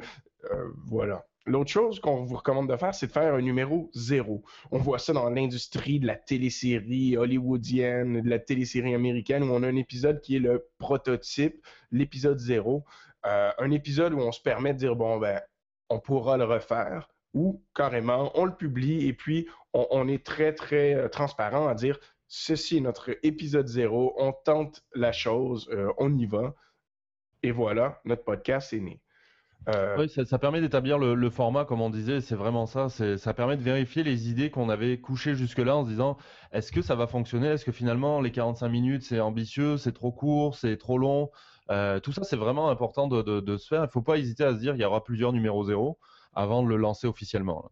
Euh, 0.51 0.69
voilà. 0.85 1.25
L'autre 1.45 1.71
chose 1.71 1.99
qu'on 2.01 2.25
vous 2.25 2.35
recommande 2.35 2.69
de 2.69 2.75
faire, 2.75 2.93
c'est 2.93 3.07
de 3.07 3.11
faire 3.11 3.35
un 3.35 3.41
numéro 3.41 3.89
zéro. 3.93 4.43
On 4.71 4.79
voit 4.79 4.99
ça 4.99 5.13
dans 5.13 5.29
l'industrie 5.29 5.99
de 5.99 6.07
la 6.07 6.15
télésérie 6.15 7.15
hollywoodienne, 7.15 8.21
de 8.21 8.29
la 8.29 8.39
télésérie 8.39 8.93
américaine, 8.93 9.43
où 9.43 9.53
on 9.53 9.63
a 9.63 9.67
un 9.67 9.75
épisode 9.77 10.19
qui 10.19 10.35
est 10.35 10.39
le 10.39 10.67
prototype, 10.77 11.65
l'épisode 11.91 12.39
zéro. 12.39 12.83
un 13.23 13.71
épisode 13.71 14.13
où 14.13 14.19
on 14.19 14.31
se 14.33 14.41
permet 14.41 14.73
de 14.73 14.79
dire, 14.79 14.95
bon, 14.97 15.19
ben, 15.19 15.41
on 15.89 15.99
pourra 15.99 16.35
le 16.35 16.43
refaire, 16.43 17.07
ou 17.33 17.63
carrément, 17.73 18.31
on 18.35 18.43
le 18.43 18.55
publie 18.55 19.07
et 19.07 19.13
puis 19.13 19.47
on, 19.73 19.87
on 19.89 20.07
est 20.09 20.25
très, 20.25 20.53
très 20.53 21.09
transparent 21.09 21.67
à 21.67 21.75
dire, 21.75 21.97
ceci 22.27 22.77
est 22.77 22.81
notre 22.81 23.11
épisode 23.23 23.67
zéro, 23.67 24.13
on 24.17 24.33
tente 24.33 24.83
la 24.93 25.11
chose, 25.11 25.69
euh, 25.71 25.91
on 25.97 26.15
y 26.17 26.25
va. 26.25 26.55
Et 27.43 27.51
voilà, 27.51 28.01
notre 28.05 28.23
podcast 28.23 28.73
est 28.73 28.79
né. 28.79 29.01
Euh, 29.69 29.97
oui, 29.97 30.09
ça, 30.09 30.39
permet 30.39 30.61
d'établir 30.61 30.97
le, 30.97 31.29
format, 31.29 31.65
comme 31.65 31.81
on 31.81 31.89
disait, 31.89 32.21
c'est 32.21 32.35
vraiment 32.35 32.65
ça. 32.65 32.87
Ça 32.89 33.33
permet 33.33 33.57
de 33.57 33.61
vérifier 33.61 34.03
les 34.03 34.29
idées 34.29 34.49
qu'on 34.49 34.69
avait 34.69 34.99
couchées 34.99 35.35
jusque-là 35.35 35.75
en 35.75 35.83
se 35.83 35.89
disant 35.89 36.17
est-ce 36.53 36.71
que 36.71 36.81
ça 36.81 36.95
va 36.95 37.05
fonctionner? 37.05 37.47
Est-ce 37.47 37.65
que 37.65 37.73
finalement 37.73 38.21
les 38.21 38.31
45 38.31 38.69
minutes 38.69 39.03
c'est 39.03 39.19
ambitieux, 39.19 39.77
c'est 39.77 39.91
trop 39.91 40.11
court, 40.11 40.55
c'est 40.55 40.77
trop 40.77 40.97
long? 40.97 41.31
Euh, 41.69 41.99
Tout 41.99 42.13
ça, 42.13 42.23
c'est 42.23 42.37
vraiment 42.37 42.69
important 42.69 43.07
de, 43.07 43.57
se 43.57 43.67
faire. 43.67 43.79
Il 43.79 43.87
ne 43.87 43.91
faut 43.91 44.01
pas 44.01 44.17
hésiter 44.17 44.45
à 44.45 44.53
se 44.53 44.59
dire 44.59 44.73
qu'il 44.73 44.81
y 44.81 44.85
aura 44.85 45.03
plusieurs 45.03 45.33
numéros 45.33 45.65
zéro 45.65 45.99
avant 46.33 46.63
de 46.63 46.69
le 46.69 46.77
lancer 46.77 47.07
officiellement. 47.07 47.69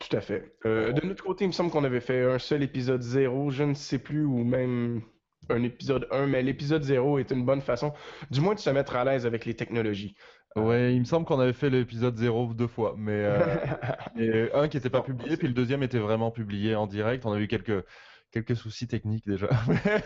Tout 0.00 0.16
à 0.16 0.20
fait. 0.20 0.56
Euh, 0.66 0.92
de 0.92 1.06
notre 1.06 1.22
côté, 1.22 1.44
il 1.44 1.48
me 1.48 1.52
semble 1.52 1.70
qu'on 1.70 1.84
avait 1.84 2.00
fait 2.00 2.22
un 2.24 2.38
seul 2.38 2.62
épisode 2.62 3.02
zéro, 3.02 3.50
je 3.50 3.62
ne 3.62 3.74
sais 3.74 3.98
plus, 3.98 4.24
ou 4.24 4.42
même 4.42 5.02
un 5.50 5.62
épisode 5.62 6.06
1, 6.10 6.26
mais 6.26 6.42
l'épisode 6.42 6.82
0 6.82 7.18
est 7.18 7.30
une 7.30 7.44
bonne 7.44 7.60
façon, 7.60 7.92
du 8.30 8.40
moins 8.40 8.54
de 8.54 8.60
se 8.60 8.70
mettre 8.70 8.96
à 8.96 9.04
l'aise 9.04 9.26
avec 9.26 9.44
les 9.44 9.54
technologies. 9.54 10.14
Ouais, 10.56 10.94
il 10.94 11.00
me 11.00 11.04
semble 11.04 11.26
qu'on 11.26 11.38
avait 11.38 11.52
fait 11.52 11.70
l'épisode 11.70 12.16
0 12.16 12.54
deux 12.54 12.66
fois, 12.66 12.94
mais 12.98 13.24
euh, 13.24 14.48
un 14.54 14.68
qui 14.68 14.76
n'était 14.76 14.90
pas 14.90 15.02
publié, 15.02 15.36
puis 15.36 15.46
le 15.46 15.54
deuxième 15.54 15.82
était 15.82 15.98
vraiment 15.98 16.30
publié 16.30 16.74
en 16.74 16.86
direct. 16.86 17.24
On 17.24 17.32
a 17.32 17.38
eu 17.38 17.46
quelques, 17.46 17.84
quelques 18.32 18.56
soucis 18.56 18.88
techniques 18.88 19.26
déjà, 19.26 19.48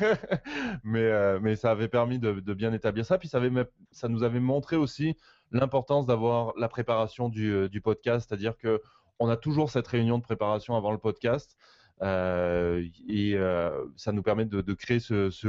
mais, 0.84 1.00
euh, 1.00 1.38
mais 1.40 1.56
ça 1.56 1.70
avait 1.70 1.88
permis 1.88 2.18
de, 2.18 2.32
bien 2.52 2.72
établir 2.74 3.06
ça. 3.06 3.16
Puis 3.16 3.28
ça, 3.28 3.38
avait, 3.38 3.50
ça 3.90 4.08
nous 4.08 4.22
avait 4.22 4.40
montré 4.40 4.76
aussi 4.76 5.16
l'importance 5.50 6.04
d'avoir 6.04 6.52
la 6.58 6.68
préparation 6.68 7.30
du, 7.30 7.50
euh, 7.50 7.68
du 7.68 7.80
podcast, 7.80 8.26
c'est-à-dire 8.28 8.56
que 8.58 8.82
on 9.18 9.28
a 9.28 9.36
toujours 9.36 9.70
cette 9.70 9.86
réunion 9.86 10.18
de 10.18 10.22
préparation 10.22 10.76
avant 10.76 10.92
le 10.92 10.98
podcast. 10.98 11.56
Euh, 12.02 12.84
et 13.08 13.34
euh, 13.34 13.84
ça 13.96 14.12
nous 14.12 14.22
permet 14.22 14.44
de, 14.44 14.74
créer 14.74 15.00
ce, 15.00 15.30
ce, 15.30 15.48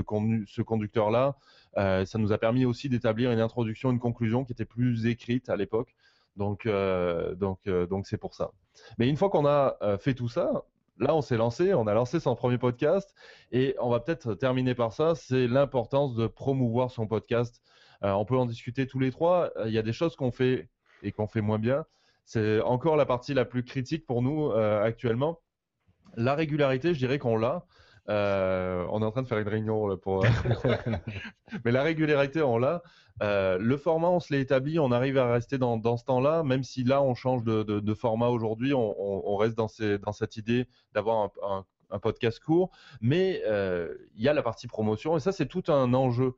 conducteur-là. 0.62 1.36
Euh, 1.78 2.06
ça 2.06 2.18
nous 2.18 2.32
a 2.32 2.38
permis 2.38 2.66
aussi 2.66 2.90
d'établir 2.90 3.32
une 3.32 3.40
introduction, 3.40 3.92
une 3.92 4.00
conclusion 4.00 4.46
qui 4.46 4.54
était 4.54 4.66
plus 4.66 5.06
écrite 5.06 5.50
à 5.50 5.56
l'époque. 5.56 5.96
Donc, 6.36 6.68
donc, 7.38 7.68
donc 7.70 8.08
c'est 8.08 8.18
pour 8.18 8.36
ça. 8.36 8.52
Mais 8.98 9.08
une 9.08 9.16
fois 9.16 9.30
qu'on 9.30 9.46
a 9.46 9.78
fait 10.00 10.14
tout 10.14 10.28
ça, 10.28 10.64
là, 11.00 11.16
on 11.16 11.22
s'est 11.22 11.38
lancé, 11.38 11.74
on 11.74 11.88
a 11.88 11.94
lancé 11.94 12.20
son 12.20 12.36
premier 12.36 12.58
podcast 12.58 13.16
et 13.54 13.76
on 13.80 13.90
va 13.90 14.02
peut-être 14.02 14.34
terminer 14.34 14.76
par 14.76 14.92
ça. 14.92 15.16
C'est 15.16 15.48
l'importance 15.48 16.14
de 16.16 16.28
promouvoir 16.28 16.92
son 16.92 17.08
podcast. 17.08 17.62
on 18.02 18.26
peut 18.26 18.38
en 18.38 18.46
discuter 18.46 18.86
tous 18.86 19.00
les 19.00 19.12
trois. 19.12 19.50
Il 19.66 19.72
y 19.72 19.78
a 19.78 19.82
des 19.82 19.94
choses 19.94 20.18
qu'on 20.18 20.32
fait 20.32 20.68
et 21.04 21.14
qu'on 21.14 21.28
fait 21.28 21.42
moins 21.42 21.60
bien. 21.60 21.86
C'est 22.26 22.60
encore 22.62 22.96
la 22.96 23.06
partie 23.06 23.34
la 23.34 23.46
plus 23.46 23.64
critique 23.64 24.06
pour 24.06 24.22
nous 24.22 24.52
actuellement. 24.52 25.40
La 26.18 26.36
régularité, 26.36 26.94
je 26.94 27.00
dirais 27.00 27.20
qu'on 27.20 27.38
l'a. 27.38 27.66
Euh, 28.08 28.86
on 28.92 29.02
est 29.02 29.06
en 29.06 29.12
train 29.12 29.24
de 29.24 29.28
faire 29.28 29.40
une 29.40 29.48
réunion 29.48 29.98
pour. 29.98 30.26
Mais 31.66 31.72
la 31.72 31.84
régularité, 31.84 32.42
on 32.42 32.58
l'a. 32.58 32.84
Euh, 33.24 33.58
le 33.58 33.78
format, 33.78 34.10
on 34.10 34.20
se 34.20 34.34
l'est 34.34 34.42
établi, 34.42 34.78
on 34.78 34.92
arrive 34.92 35.18
à 35.18 35.32
rester 35.32 35.58
dans, 35.58 35.98
ce 35.98 36.04
temps-là, 36.04 36.44
même 36.44 36.64
si 36.64 36.84
là, 36.84 37.02
on 37.02 37.16
change 37.16 37.44
de, 37.44 37.94
format 37.94 38.28
aujourd'hui, 38.28 38.74
on, 38.74 39.36
reste 39.38 39.58
dans, 39.58 39.68
cette 39.68 40.38
idée 40.38 40.68
d'avoir 40.94 41.32
un, 41.42 42.00
podcast 42.00 42.40
court. 42.40 42.72
Mais 43.02 43.42
euh, 43.46 43.96
il 44.16 44.24
y 44.24 44.28
a 44.28 44.34
la 44.34 44.44
partie 44.44 44.68
promotion, 44.68 45.18
et 45.18 45.20
ça, 45.20 45.32
c'est 45.32 45.48
tout 45.48 45.64
un 45.68 45.94
enjeu. 45.94 46.34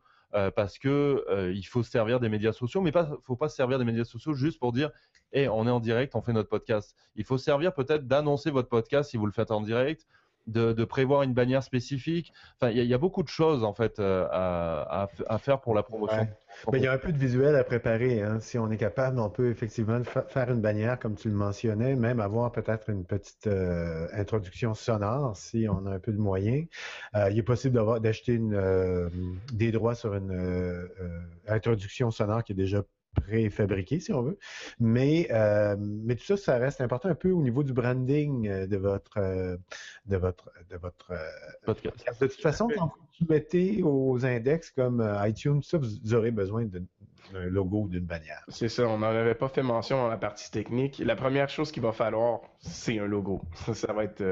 Parce 0.56 0.78
que 0.78 1.52
il 1.54 1.64
faut 1.64 1.84
se 1.84 1.92
servir 1.92 2.20
des 2.20 2.30
médias 2.30 2.54
sociaux, 2.54 2.82
mais 2.82 2.92
ne 2.92 3.16
faut 3.24 3.36
pas 3.36 3.50
se 3.50 3.56
servir 3.56 3.80
des 3.80 3.86
médias 3.86 4.04
sociaux 4.04 4.34
juste 4.34 4.60
pour 4.60 4.72
dire 4.74 4.92
et 5.32 5.48
on 5.50 5.68
est 5.68 5.72
en 5.72 5.80
direct, 5.80 6.16
on 6.16 6.22
fait 6.22 6.34
notre 6.34 6.50
podcast. 6.50 6.96
Il 7.16 7.24
faut 7.24 7.38
servir 7.38 7.74
peut-être 7.74 8.08
d'annoncer 8.08 8.52
votre 8.52 8.70
podcast 8.70 9.12
si 9.12 9.18
vous 9.18 9.26
le 9.26 9.32
faites 9.32 9.52
en 9.52 9.62
direct, 9.62 10.06
de, 10.48 10.86
prévoir 10.86 11.24
une 11.24 11.34
bannière 11.34 11.64
spécifique. 11.64 12.34
Enfin, 12.60 12.72
il 12.72 12.84
y, 12.84 12.94
a 12.94 12.98
beaucoup 12.98 13.24
de 13.24 13.28
choses 13.28 13.64
en 13.64 13.74
fait 13.74 14.00
euh, 14.00 14.26
à, 14.32 15.38
faire 15.40 15.60
pour 15.60 15.76
la 15.76 15.84
promotion. 15.84 16.28
il 16.74 16.82
y 16.82 16.88
a 16.88 16.94
un 16.94 16.98
peu 16.98 17.12
de 17.12 17.18
visuel 17.18 17.56
à 17.56 17.64
préparer. 17.64 18.22
Hein. 18.22 18.40
Si 18.40 18.58
on 18.58 18.72
est 18.72 18.78
capable, 18.78 19.20
on 19.20 19.30
peut 19.30 19.50
effectivement 19.50 20.02
faire 20.04 20.52
une 20.52 20.62
bannière, 20.62 20.98
comme 21.00 21.16
tu 21.16 21.30
le 21.30 21.36
mentionnais, 21.36 21.96
même 21.96 22.20
avoir 22.20 22.52
peut-être 22.52 22.90
une 22.90 23.06
petite 23.06 23.48
euh, 23.48 24.08
introduction 24.14 24.74
sonore 24.74 25.36
si 25.36 25.68
on 25.70 25.86
a 25.86 25.92
un 25.92 26.00
peu 26.00 26.14
de 26.14 26.20
moyens. 26.20 26.68
Euh, 27.16 27.30
il 27.30 27.38
est 27.38 27.44
possible 27.44 27.80
d'acheter 28.00 28.40
des 29.54 29.72
droits 29.72 29.96
sur 29.96 30.16
une 30.16 30.90
introduction 31.48 32.12
sonore 32.12 32.44
qui 32.44 32.54
est 32.54 32.56
déjà 32.56 32.84
préfabriqué, 33.22 34.00
si 34.00 34.14
on 34.14 34.22
veut. 34.22 34.38
Mais, 34.80 35.28
euh, 35.32 35.76
mais 35.80 36.16
tout 36.16 36.26
ça, 36.26 36.38
ça 36.38 36.58
reste 36.58 36.82
important 36.82 37.10
un 37.10 37.16
peu 37.16 37.32
au 37.32 37.42
niveau 37.42 37.64
du 37.64 37.74
branding 37.74 38.48
euh, 38.48 38.68
de 38.68 38.78
votre, 38.78 39.18
euh, 39.18 39.58
de 40.06 40.18
votre, 40.18 40.52
de 40.70 40.78
votre 40.78 41.14
podcast. 41.66 42.22
De 42.22 42.28
toute 42.28 42.42
façon, 42.42 42.68
quand 42.76 42.92
vous 43.20 43.28
mettez 43.30 43.82
aux 43.84 44.26
index 44.26 44.72
comme 44.72 45.06
iTunes, 45.26 45.62
ça, 45.64 45.78
vous 45.78 46.14
aurez 46.14 46.32
besoin 46.32 46.66
d'un 46.66 46.86
logo 47.34 47.84
ou 47.84 47.90
d'une 47.90 48.06
bannière. 48.06 48.44
C'est 48.48 48.70
ça, 48.70 48.88
on 48.88 49.00
n'en 49.00 49.08
avait 49.08 49.36
pas 49.36 49.50
fait 49.50 49.64
mention 49.64 49.98
dans 49.98 50.08
la 50.08 50.18
partie 50.18 50.50
technique. 50.50 51.00
La 51.00 51.16
première 51.16 51.50
chose 51.50 51.72
qu'il 51.72 51.84
va 51.84 51.92
falloir, 51.92 52.42
c'est 52.60 53.00
un 53.00 53.06
logo. 53.06 53.42
Ça, 53.56 53.74
ça 53.74 53.94
va 53.94 54.06
être 54.06 54.24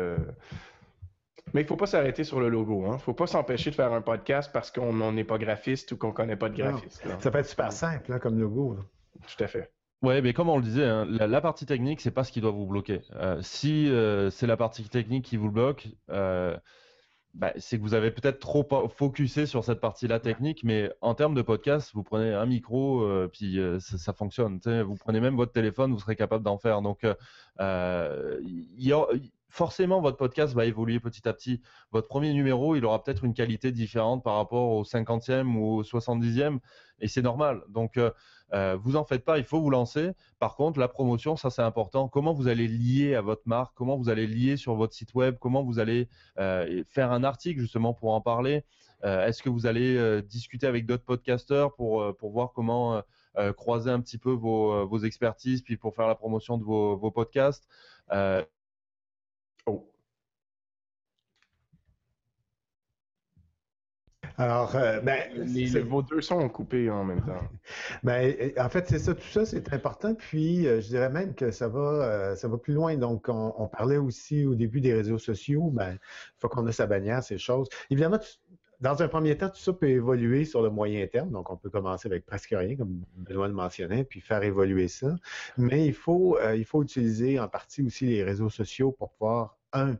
mais 1.53 1.61
il 1.61 1.63
ne 1.63 1.67
faut 1.67 1.75
pas 1.75 1.87
s'arrêter 1.87 2.23
sur 2.23 2.39
le 2.39 2.49
logo. 2.49 2.83
Il 2.85 2.89
hein. 2.89 2.93
ne 2.93 2.97
faut 2.97 3.13
pas 3.13 3.27
s'empêcher 3.27 3.69
de 3.69 3.75
faire 3.75 3.93
un 3.93 4.01
podcast 4.01 4.51
parce 4.51 4.71
qu'on 4.71 5.11
n'est 5.11 5.23
pas 5.23 5.37
graphiste 5.37 5.91
ou 5.91 5.97
qu'on 5.97 6.09
ne 6.09 6.13
connaît 6.13 6.35
pas 6.35 6.49
de 6.49 6.57
graphiste. 6.57 7.03
Ça 7.19 7.31
peut 7.31 7.39
être 7.39 7.49
super 7.49 7.71
simple 7.71 8.11
hein, 8.11 8.19
comme 8.19 8.39
logo. 8.39 8.77
Tout 9.27 9.43
à 9.43 9.47
fait. 9.47 9.71
Oui, 10.01 10.21
mais 10.21 10.33
comme 10.33 10.49
on 10.49 10.57
le 10.57 10.63
disait, 10.63 10.85
hein, 10.85 11.05
la, 11.05 11.41
partie 11.41 11.65
technique, 11.65 12.01
c'est 12.01 12.11
pas 12.11 12.23
ce 12.23 12.31
qui 12.31 12.41
doit 12.41 12.51
vous 12.51 12.67
bloquer. 12.67 13.01
Euh, 13.15 13.41
si 13.41 13.89
euh, 13.89 14.29
c'est 14.29 14.45
la 14.45 14.57
partie 14.57 14.83
technique 14.87 15.25
qui 15.25 15.37
vous 15.37 15.49
bloque, 15.49 15.87
euh, 16.11 16.55
bah, 17.33 17.53
c'est 17.57 17.77
que 17.77 17.81
vous 17.81 17.95
avez 17.95 18.11
peut-être 18.11 18.39
trop 18.39 18.67
focusé 18.95 19.45
sur 19.45 19.63
cette 19.63 19.79
partie-là 19.79 20.19
technique, 20.19 20.63
mais 20.63 20.91
en 21.01 21.15
termes 21.15 21.33
de 21.33 21.41
podcast, 21.41 21.91
vous 21.93 22.03
prenez 22.03 22.33
un 22.33 22.45
micro, 22.45 23.03
puis 23.33 23.59
ça, 23.79 24.13
fonctionne. 24.13 24.59
Vous 24.83 24.95
prenez 24.95 25.19
même 25.19 25.35
votre 25.35 25.51
téléphone, 25.51 25.91
vous 25.91 25.99
serez 25.99 26.15
capable 26.15 26.43
d'en 26.43 26.57
faire. 26.57 26.81
Donc, 26.81 26.99
il 27.03 27.15
y, 28.77 28.93
a, 28.93 29.05
forcément, 29.55 30.01
votre 30.01 30.17
podcast 30.17 30.53
va 30.53 30.65
évoluer 30.65 30.99
petit 30.99 31.27
à 31.29 31.33
petit. 31.33 31.61
Votre 31.91 32.09
premier 32.09 32.33
numéro, 32.33 32.75
il 32.75 32.83
aura 32.83 33.01
peut-être 33.01 33.23
une 33.23 33.33
qualité 33.33 33.71
différente 33.71 34.21
par 34.21 34.35
rapport 34.35 34.71
au 34.71 34.83
50e 34.83 35.55
ou 35.55 35.77
au 35.77 35.83
70e, 35.83 36.59
et 36.99 37.07
c'est 37.07 37.21
normal. 37.21 37.61
Donc, 37.69 37.95
euh, 37.95 38.11
euh, 38.53 38.77
vous 38.77 38.97
en 38.97 39.05
faites 39.05 39.23
pas, 39.23 39.37
il 39.37 39.45
faut 39.45 39.61
vous 39.61 39.69
lancer. 39.69 40.11
Par 40.39 40.57
contre, 40.57 40.77
la 40.77 40.89
promotion, 40.89 41.37
ça 41.37 41.49
c'est 41.49 41.61
important. 41.61 42.09
Comment 42.09 42.33
vous 42.33 42.49
allez 42.49 42.67
lier 42.67 43.15
à 43.15 43.21
votre 43.21 43.43
marque? 43.45 43.73
Comment 43.75 43.95
vous 43.95 44.09
allez 44.09 44.27
lier 44.27 44.57
sur 44.57 44.75
votre 44.75 44.93
site 44.93 45.13
web? 45.15 45.37
Comment 45.39 45.63
vous 45.63 45.79
allez 45.79 46.09
euh, 46.37 46.83
faire 46.89 47.13
un 47.13 47.23
article 47.23 47.61
justement 47.61 47.93
pour 47.93 48.13
en 48.13 48.19
parler? 48.21 48.65
Est-ce 49.03 49.43
que 49.43 49.49
vous 49.49 49.67
allez 49.67 50.23
discuter 50.23 50.65
avec 50.65 50.87
d'autres 50.87 51.03
podcasteurs 51.03 51.75
pour, 51.75 52.15
voir 52.23 52.53
comment 52.53 53.03
croiser 53.55 53.91
un 53.91 54.01
petit 54.01 54.17
peu 54.17 54.31
vos, 54.31 54.97
expertises, 54.97 55.61
puis 55.61 55.77
pour 55.77 55.93
faire 55.93 56.07
la 56.07 56.15
promotion 56.15 56.57
de 56.57 56.63
vos 56.63 57.11
podcasts? 57.11 57.67
Alors, 64.37 64.75
euh, 64.75 64.99
ben, 64.99 65.19
les, 65.33 65.79
vos 65.79 66.01
deux 66.01 66.21
sont 66.21 66.47
coupés 66.49 66.89
en 66.89 67.03
même 67.03 67.21
temps. 67.21 67.41
Ben, 68.03 68.35
en 68.57 68.69
fait, 68.69 68.87
c'est 68.87 68.99
ça, 68.99 69.15
tout 69.15 69.27
ça, 69.27 69.45
c'est 69.45 69.73
important. 69.73 70.13
Puis, 70.13 70.67
euh, 70.67 70.81
je 70.81 70.87
dirais 70.87 71.09
même 71.09 71.33
que 71.33 71.51
ça 71.51 71.67
va, 71.67 71.79
euh, 71.79 72.35
ça 72.35 72.47
va 72.47 72.57
plus 72.57 72.73
loin. 72.73 72.95
Donc, 72.97 73.29
on, 73.29 73.67
parlait 73.67 73.97
aussi 73.97 74.45
au 74.45 74.55
début 74.55 74.81
des 74.81 74.93
réseaux 74.93 75.17
sociaux. 75.17 75.69
Ben, 75.71 75.93
il 75.93 76.39
faut 76.39 76.49
qu'on 76.49 76.67
ait 76.67 76.71
sa 76.73 76.85
bannière, 76.85 77.23
ces 77.23 77.37
choses. 77.37 77.69
Évidemment, 77.89 78.19
dans 78.81 79.01
un 79.01 79.07
premier 79.07 79.37
temps, 79.37 79.49
tout 79.49 79.59
ça 79.59 79.73
peut 79.73 79.87
évoluer 79.87 80.45
sur 80.45 80.61
le 80.61 80.69
moyen 80.69 81.07
terme. 81.07 81.31
Donc, 81.31 81.49
on 81.49 81.57
peut 81.57 81.69
commencer 81.69 82.07
avec 82.07 82.25
presque 82.25 82.53
rien, 82.57 82.75
comme 82.75 83.01
Benoît 83.15 83.47
le 83.47 83.53
mentionnait, 83.53 84.03
puis 84.03 84.19
faire 84.19 84.43
évoluer 84.43 84.89
ça. 84.89 85.15
Mais 85.57 85.85
il 85.85 85.93
faut, 85.93 86.37
il 86.55 86.65
faut 86.65 86.83
utiliser 86.83 87.39
en 87.39 87.47
partie 87.47 87.81
aussi 87.83 88.05
les 88.05 88.23
réseaux 88.23 88.49
sociaux 88.49 88.91
pour 88.91 89.11
pouvoir 89.11 89.57
un, 89.73 89.91
euh, 89.91 89.95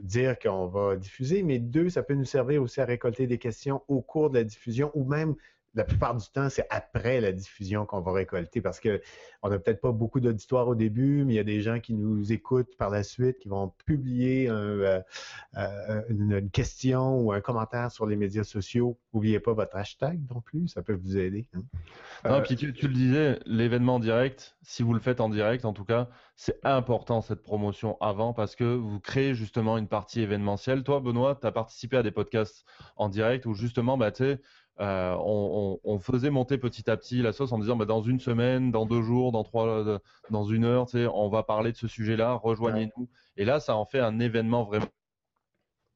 dire 0.00 0.38
qu'on 0.38 0.66
va 0.66 0.96
diffuser, 0.96 1.42
mais 1.42 1.58
deux, 1.58 1.88
ça 1.88 2.02
peut 2.02 2.14
nous 2.14 2.24
servir 2.24 2.62
aussi 2.62 2.80
à 2.80 2.84
récolter 2.84 3.26
des 3.26 3.38
questions 3.38 3.82
au 3.88 4.00
cours 4.00 4.30
de 4.30 4.38
la 4.38 4.44
diffusion 4.44 4.90
ou 4.94 5.04
même 5.04 5.34
la 5.76 5.84
plupart 5.84 6.16
du 6.16 6.26
temps, 6.32 6.48
c'est 6.48 6.66
après 6.70 7.20
la 7.20 7.32
diffusion 7.32 7.84
qu'on 7.84 8.00
va 8.00 8.12
récolter 8.12 8.62
parce 8.62 8.80
qu'on 8.80 9.48
n'a 9.48 9.58
peut-être 9.58 9.82
pas 9.82 9.92
beaucoup 9.92 10.20
d'auditoire 10.20 10.66
au 10.68 10.74
début, 10.74 11.22
mais 11.24 11.34
il 11.34 11.36
y 11.36 11.40
a 11.40 11.44
des 11.44 11.60
gens 11.60 11.80
qui 11.80 11.92
nous 11.92 12.32
écoutent 12.32 12.74
par 12.78 12.88
la 12.88 13.02
suite, 13.02 13.38
qui 13.38 13.48
vont 13.48 13.72
publier 13.84 14.48
euh, 14.48 15.00
euh, 15.58 16.02
une, 16.08 16.50
question 16.50 17.20
ou 17.20 17.32
un 17.32 17.42
commentaire 17.42 17.92
sur 17.92 18.06
les 18.06 18.16
médias 18.16 18.44
sociaux. 18.44 18.98
N'oubliez 19.12 19.38
pas 19.38 19.52
votre 19.52 19.76
hashtag 19.76 20.18
non 20.32 20.40
plus, 20.40 20.68
ça 20.68 20.82
peut 20.82 20.94
vous 20.94 21.18
aider. 21.18 21.46
Hein. 21.54 21.62
Non, 22.24 22.40
puis 22.42 22.56
tu, 22.56 22.66
le 22.66 22.94
disais, 22.94 23.38
l'événement 23.44 24.00
direct, 24.00 24.56
si 24.62 24.82
vous 24.82 24.94
le 24.94 25.00
faites 25.00 25.20
en 25.20 25.28
direct, 25.28 25.66
en 25.66 25.74
tout 25.74 25.84
cas, 25.84 26.08
c'est 26.36 26.58
important 26.64 27.20
cette 27.20 27.42
promotion 27.42 27.98
avant 28.00 28.32
parce 28.32 28.56
que 28.56 28.64
vous 28.64 28.98
créez 29.00 29.34
justement 29.34 29.76
une 29.76 29.88
partie 29.88 30.22
événementielle. 30.22 30.82
Toi, 30.82 31.00
Benoît, 31.00 31.38
tu 31.38 31.46
as 31.46 31.52
participé 31.52 31.98
à 31.98 32.02
des 32.02 32.10
podcasts 32.10 32.64
en 32.96 33.10
direct 33.10 33.44
où 33.44 33.54
justement, 33.54 33.98
bah, 33.98 34.10
tu 34.10 34.24
sais, 34.24 34.40
euh, 34.80 35.16
on, 35.18 35.98
faisait 35.98 36.30
monter 36.30 36.58
petit 36.58 36.90
à 36.90 36.96
petit 36.96 37.22
la 37.22 37.32
sauce 37.32 37.52
en 37.52 37.58
disant 37.58 37.76
bah, 37.76 37.86
dans 37.86 38.02
une 38.02 38.20
semaine, 38.20 38.70
dans 38.70 38.84
deux 38.84 39.02
jours, 39.02 39.32
dans 39.32 39.42
trois, 39.42 39.66
euh, 39.66 39.98
dans 40.30 40.44
une 40.44 40.64
heure, 40.64 40.86
on 40.94 41.28
va 41.28 41.42
parler 41.42 41.72
de 41.72 41.76
ce 41.76 41.88
sujet-là, 41.88 42.34
rejoignez-nous. 42.34 43.08
Et 43.36 43.44
là, 43.44 43.60
ça 43.60 43.76
en 43.76 43.86
fait 43.86 44.00
un 44.00 44.18
événement 44.20 44.64
vraiment. 44.64 44.86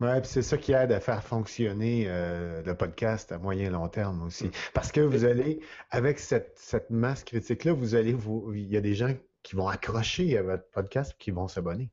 Ouais, 0.01 0.23
c'est 0.25 0.41
ça 0.41 0.57
qui 0.57 0.73
aide 0.73 0.93
à 0.93 1.01
faire 1.01 1.23
fonctionner 1.23 2.07
euh, 2.09 2.63
le 2.63 2.75
podcast 2.75 3.33
à 3.33 3.39
moyen 3.39 3.67
et 3.67 3.71
long 3.71 3.89
terme 3.89 4.23
aussi. 4.23 4.47
Mm. 4.47 4.53
Parce 4.73 4.93
que 4.93 5.03
vous 5.03 5.27
allez, 5.27 5.61
avec 5.91 6.19
cette, 6.19 6.53
cette 6.57 6.89
masse 6.89 7.23
critique-là, 7.23 7.75
vous 7.75 7.95
allez 7.95 8.15
vous. 8.15 8.55
Il 8.55 8.71
y 8.71 8.79
a 8.79 8.81
des 8.81 8.95
gens 8.95 9.13
qui 9.43 9.57
vont 9.57 9.69
accrocher 9.69 10.39
à 10.39 10.43
votre 10.43 10.65
podcast 10.71 11.15
qui 11.19 11.33
vont 11.33 11.49
s'abonner. 11.49 11.91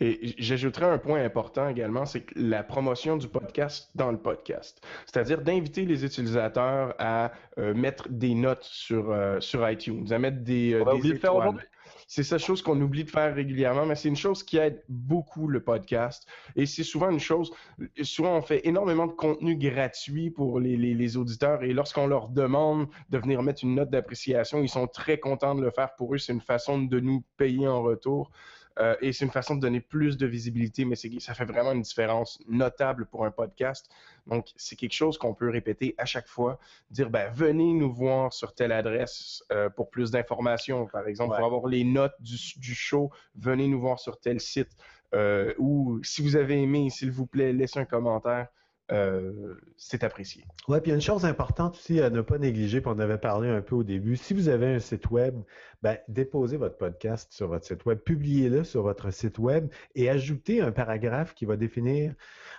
Et 0.00 0.34
j'ajouterais 0.38 0.86
un 0.86 0.98
point 0.98 1.22
important 1.22 1.68
également, 1.68 2.06
c'est 2.06 2.24
la 2.34 2.62
promotion 2.62 3.16
du 3.16 3.28
podcast 3.28 3.90
dans 3.94 4.10
le 4.10 4.18
podcast. 4.18 4.80
C'est-à-dire 5.06 5.42
d'inviter 5.42 5.84
les 5.84 6.04
utilisateurs 6.04 6.94
à 6.98 7.32
euh, 7.58 7.74
mettre 7.74 8.08
des 8.08 8.34
notes 8.34 8.64
sur, 8.64 9.10
euh, 9.10 9.40
sur 9.40 9.68
iTunes, 9.68 10.12
à 10.12 10.18
mettre 10.18 10.38
des, 10.42 10.74
euh, 10.74 10.84
des 11.00 11.12
étoiles. 11.12 11.66
C'est 12.08 12.24
cette 12.24 12.40
chose 12.40 12.60
qu'on 12.60 12.78
oublie 12.82 13.04
de 13.04 13.10
faire 13.10 13.34
régulièrement, 13.34 13.86
mais 13.86 13.94
c'est 13.94 14.08
une 14.08 14.16
chose 14.16 14.42
qui 14.42 14.58
aide 14.58 14.82
beaucoup 14.88 15.48
le 15.48 15.62
podcast. 15.62 16.28
Et 16.56 16.66
c'est 16.66 16.82
souvent 16.82 17.08
une 17.08 17.20
chose, 17.20 17.54
souvent 18.02 18.36
on 18.36 18.42
fait 18.42 18.66
énormément 18.66 19.06
de 19.06 19.12
contenu 19.12 19.56
gratuit 19.56 20.30
pour 20.30 20.60
les, 20.60 20.76
les, 20.76 20.92
les 20.92 21.16
auditeurs 21.16 21.62
et 21.62 21.72
lorsqu'on 21.72 22.06
leur 22.06 22.28
demande 22.28 22.88
de 23.08 23.16
venir 23.16 23.42
mettre 23.42 23.64
une 23.64 23.76
note 23.76 23.88
d'appréciation, 23.88 24.62
ils 24.62 24.68
sont 24.68 24.88
très 24.88 25.18
contents 25.18 25.54
de 25.54 25.62
le 25.62 25.70
faire 25.70 25.94
pour 25.94 26.14
eux. 26.14 26.18
C'est 26.18 26.34
une 26.34 26.42
façon 26.42 26.82
de 26.82 27.00
nous 27.00 27.24
payer 27.38 27.66
en 27.66 27.82
retour. 27.82 28.30
Euh, 28.78 28.96
et 29.00 29.12
c'est 29.12 29.24
une 29.24 29.30
façon 29.30 29.54
de 29.54 29.60
donner 29.60 29.80
plus 29.80 30.16
de 30.16 30.26
visibilité, 30.26 30.84
mais 30.84 30.96
ça 30.96 31.34
fait 31.34 31.44
vraiment 31.44 31.72
une 31.72 31.82
différence 31.82 32.40
notable 32.48 33.06
pour 33.06 33.24
un 33.24 33.30
podcast. 33.30 33.90
Donc, 34.26 34.52
c'est 34.56 34.76
quelque 34.76 34.94
chose 34.94 35.18
qu'on 35.18 35.34
peut 35.34 35.50
répéter 35.50 35.94
à 35.98 36.04
chaque 36.04 36.28
fois. 36.28 36.58
Dire, 36.90 37.10
ben, 37.10 37.30
venez 37.32 37.72
nous 37.72 37.92
voir 37.92 38.32
sur 38.32 38.54
telle 38.54 38.72
adresse 38.72 39.44
euh, 39.52 39.68
pour 39.68 39.90
plus 39.90 40.10
d'informations. 40.10 40.86
Par 40.86 41.06
exemple, 41.06 41.36
pour 41.36 41.44
avoir 41.44 41.66
les 41.66 41.84
notes 41.84 42.14
du, 42.20 42.36
du, 42.56 42.74
show, 42.74 43.10
venez 43.34 43.68
nous 43.68 43.80
voir 43.80 43.98
sur 43.98 44.18
tel 44.18 44.40
site. 44.40 44.70
Euh, 45.14 45.52
ou 45.58 46.02
si 46.02 46.22
vous 46.22 46.36
avez 46.36 46.62
aimé, 46.62 46.88
s'il 46.88 47.10
vous 47.10 47.26
plaît, 47.26 47.52
laissez 47.52 47.78
un 47.78 47.84
commentaire. 47.84 48.48
Euh, 48.92 49.54
c'est 49.78 50.04
apprécié. 50.04 50.44
Oui, 50.68 50.78
puis 50.80 50.92
une 50.92 51.00
chose 51.00 51.24
importante 51.24 51.74
aussi 51.76 52.00
à 52.00 52.10
ne 52.10 52.20
pas 52.20 52.38
négliger, 52.38 52.80
puis 52.80 52.92
on 52.94 52.98
avait 52.98 53.18
parlé 53.18 53.48
un 53.48 53.62
peu 53.62 53.74
au 53.74 53.82
début. 53.82 54.16
Si 54.16 54.34
vous 54.34 54.48
avez 54.48 54.66
un 54.66 54.78
site 54.80 55.10
web, 55.10 55.34
ben, 55.82 55.96
déposez 56.08 56.58
votre 56.58 56.76
podcast 56.76 57.32
sur 57.32 57.48
votre 57.48 57.64
site 57.64 57.84
web, 57.86 57.98
publiez-le 57.98 58.64
sur 58.64 58.82
votre 58.82 59.10
site 59.10 59.38
web 59.38 59.68
et 59.94 60.10
ajoutez 60.10 60.60
un 60.60 60.72
paragraphe 60.72 61.34
qui 61.34 61.46
va 61.46 61.56
définir 61.56 62.14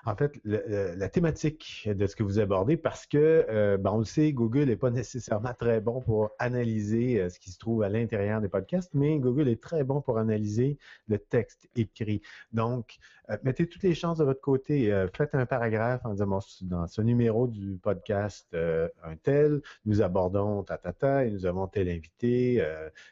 en 0.06 0.16
fait 0.16 0.40
la 0.44 1.08
thématique 1.08 1.88
de 1.90 2.08
ce 2.08 2.16
que 2.16 2.24
vous 2.24 2.40
abordez 2.40 2.78
parce 2.78 3.06
que, 3.06 3.46
euh, 3.50 3.78
ben, 3.78 3.92
on 3.92 4.00
le 4.00 4.06
sait, 4.06 4.34
Google 4.34 4.66
n'est 4.66 4.76
pas 4.76 4.90
nécessairement 4.90 5.54
très 5.54 5.80
bon 5.82 6.02
pour 6.02 6.32
analyser 6.40 7.22
euh, 7.22 7.30
ce 7.30 7.40
qui 7.40 7.52
se 7.52 7.60
trouve 7.60 7.84
à 7.84 7.90
l'intérieur 7.90 8.42
des 8.42 8.50
podcasts, 8.50 8.94
mais 8.94 9.20
Google 9.20 9.48
est 9.48 9.62
très 9.62 9.84
bon 9.84 10.02
pour 10.02 10.18
analyser 10.18 10.78
le 11.08 11.20
texte 11.20 11.70
écrit. 11.76 12.22
Donc, 12.52 12.98
euh, 13.30 13.38
mettez 13.44 13.68
toutes 13.68 13.84
les 13.84 13.96
chances 13.96 14.18
de 14.18 14.24
votre 14.24 14.42
côté. 14.42 14.92
Euh, 14.92 15.08
faites 15.16 15.34
un 15.36 15.46
paragraphe 15.46 16.06
en 16.06 16.12
disant 16.12 16.40
dans 16.62 16.88
ce 16.88 17.02
numéro 17.02 17.48
du 17.48 17.78
podcast 17.82 18.48
euh, 18.54 18.90
un 19.04 19.16
tel, 19.16 19.62
nous 19.86 20.02
abordons 20.02 20.64
ta 20.64 20.78
ta 20.78 20.94
ta 20.94 21.26
et 21.26 21.32
nous 21.32 21.46
avons 21.46 21.68
tel 21.68 21.90
invité. 21.90 22.66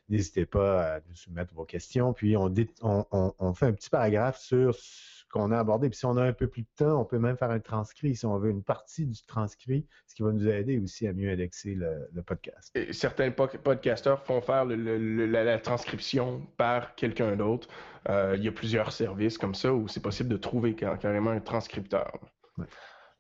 N'hésitez 0.10 0.46
pas 0.46 0.96
à 0.96 1.00
nous 1.00 1.16
soumettre 1.16 1.54
vos 1.54 1.66
questions. 1.66 2.14
Puis 2.14 2.36
on, 2.38 2.54
on, 2.82 3.34
on 3.40 3.54
fait 3.54 3.68
un 3.68 3.74
petit 3.74 3.90
paragraphe 3.90 4.40
sur 4.40 4.76
qu'on 5.32 5.52
a 5.52 5.60
abordé. 5.60 5.90
Puis 5.90 6.00
si 6.00 6.06
on 6.06 6.18
a 6.18 6.24
un 6.24 6.34
peu 6.34 6.48
plus 6.48 6.62
de 6.64 6.68
temps, 6.76 7.02
on 7.02 7.06
peut 7.06 7.20
même 7.20 7.38
faire 7.38 7.52
un 7.52 7.60
transcrit 7.60 8.16
si 8.16 8.26
on 8.26 8.38
veut 8.38 8.50
une 8.50 8.64
partie 8.64 9.06
du 9.06 9.24
transcrit, 9.26 9.88
ce 10.08 10.16
qui 10.16 10.24
va 10.24 10.32
nous 10.32 10.48
aider 10.48 10.80
aussi 10.80 11.08
à 11.08 11.14
mieux 11.14 11.32
indexer 11.32 11.76
le, 11.76 12.22
podcast. 12.22 12.72
Et 12.76 12.94
certains 12.94 13.32
podcasteurs 13.32 14.24
font 14.24 14.42
faire 14.42 14.66
la, 14.66 15.58
transcription 15.60 16.46
par 16.58 16.96
quelqu'un 16.96 17.36
d'autre. 17.36 17.68
Euh, 18.10 18.36
il 18.38 18.44
y 18.44 18.48
a 18.48 18.52
plusieurs 18.52 18.92
services 18.92 19.38
comme 19.38 19.56
ça 19.56 19.74
où 19.74 19.88
c'est 19.88 20.02
possible 20.02 20.30
de 20.30 20.38
trouver 20.38 20.76
carrément 20.76 21.32
un 21.32 21.40
transcripteur. 21.40 22.12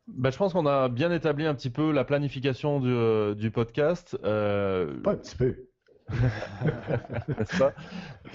Ben, 0.08 0.32
je 0.32 0.38
pense 0.38 0.54
qu'on 0.54 0.66
a 0.66 0.90
bien 0.90 1.12
établi 1.12 1.46
un 1.46 1.56
petit 1.56 1.70
peu 1.70 1.92
la 1.92 2.04
planification 2.04 2.80
du, 2.80 2.90
euh, 2.90 3.50
podcast. 3.54 4.18
Euh... 4.24 5.00
Pas 5.02 5.12
un 5.12 5.18
petit 5.18 5.36
peu. 5.36 5.56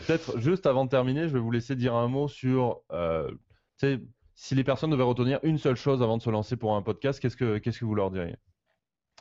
Peut-être 0.06 0.38
juste 0.38 0.66
avant 0.66 0.84
de 0.84 0.90
terminer, 0.90 1.28
je 1.28 1.34
vais 1.34 1.40
vous 1.40 1.50
laisser 1.50 1.76
dire 1.76 1.94
un 1.94 2.08
mot 2.08 2.28
sur 2.28 2.80
euh, 2.92 3.30
si 3.78 4.54
les 4.54 4.64
personnes 4.64 4.90
devaient 4.90 5.02
retenir 5.02 5.40
une 5.42 5.58
seule 5.58 5.76
chose 5.76 6.02
avant 6.02 6.18
de 6.18 6.22
se 6.22 6.30
lancer 6.30 6.56
pour 6.56 6.76
un 6.76 6.82
podcast, 6.82 7.20
qu'est-ce 7.20 7.36
que, 7.36 7.84
vous 7.84 7.94
leur 7.94 8.10
diriez? 8.10 8.36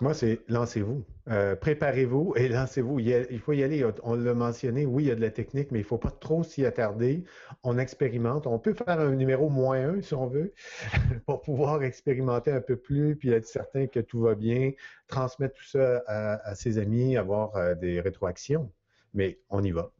Moi, 0.02 0.13
c'est 0.13 0.41
lancez-vous. 0.50 1.06
Euh, 1.30 1.56
préparez-vous 1.56 2.34
et 2.36 2.50
lancez-vous. 2.50 3.00
Il, 3.00 3.39
faut 3.39 3.54
y 3.54 3.63
aller. 3.63 3.86
On 4.04 4.15
l'a 4.15 4.34
mentionné, 4.34 4.86
oui, 4.86 5.04
il 5.06 5.08
y 5.08 5.12
a 5.12 5.15
de 5.15 5.22
la 5.22 5.32
technique, 5.32 5.72
mais 5.72 5.80
il 5.80 5.84
ne 5.84 5.88
faut 5.88 5.98
pas 5.98 6.12
trop 6.12 6.44
s'y 6.44 6.65
attarder. 6.65 7.24
On 7.63 7.78
expérimente. 7.78 8.46
On 8.46 8.60
peut 8.60 8.74
faire 8.74 9.00
un 9.00 9.15
numéro 9.15 9.48
moins 9.48 9.78
un, 9.78 10.02
si 10.02 10.13
on 10.13 10.28
veut, 10.28 10.54
pour 11.26 11.41
pouvoir 11.41 11.82
expérimenter 11.82 12.52
un 12.52 12.60
peu 12.60 12.76
plus, 12.76 13.15
puis 13.15 13.30
être 13.30 13.48
certain 13.48 13.88
que 13.88 14.02
tout 14.02 14.20
va 14.20 14.36
bien, 14.36 14.74
transmettre 15.08 15.56
tout 15.56 15.63
ça 15.63 16.04
à, 16.08 16.56
ses 16.56 16.78
amis, 16.78 17.15
avoir 17.15 17.56
euh, 17.56 17.74
des 17.74 18.02
rétroactions. 18.02 18.70
Mais 19.13 19.39
on 19.50 19.63
y 19.63 19.72
va. 19.72 19.94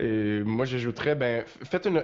Moi, 0.00 0.64
j'ajouterais, 0.64 1.14
ben, 1.14 1.44
faites 1.46 1.86
une, 1.86 1.98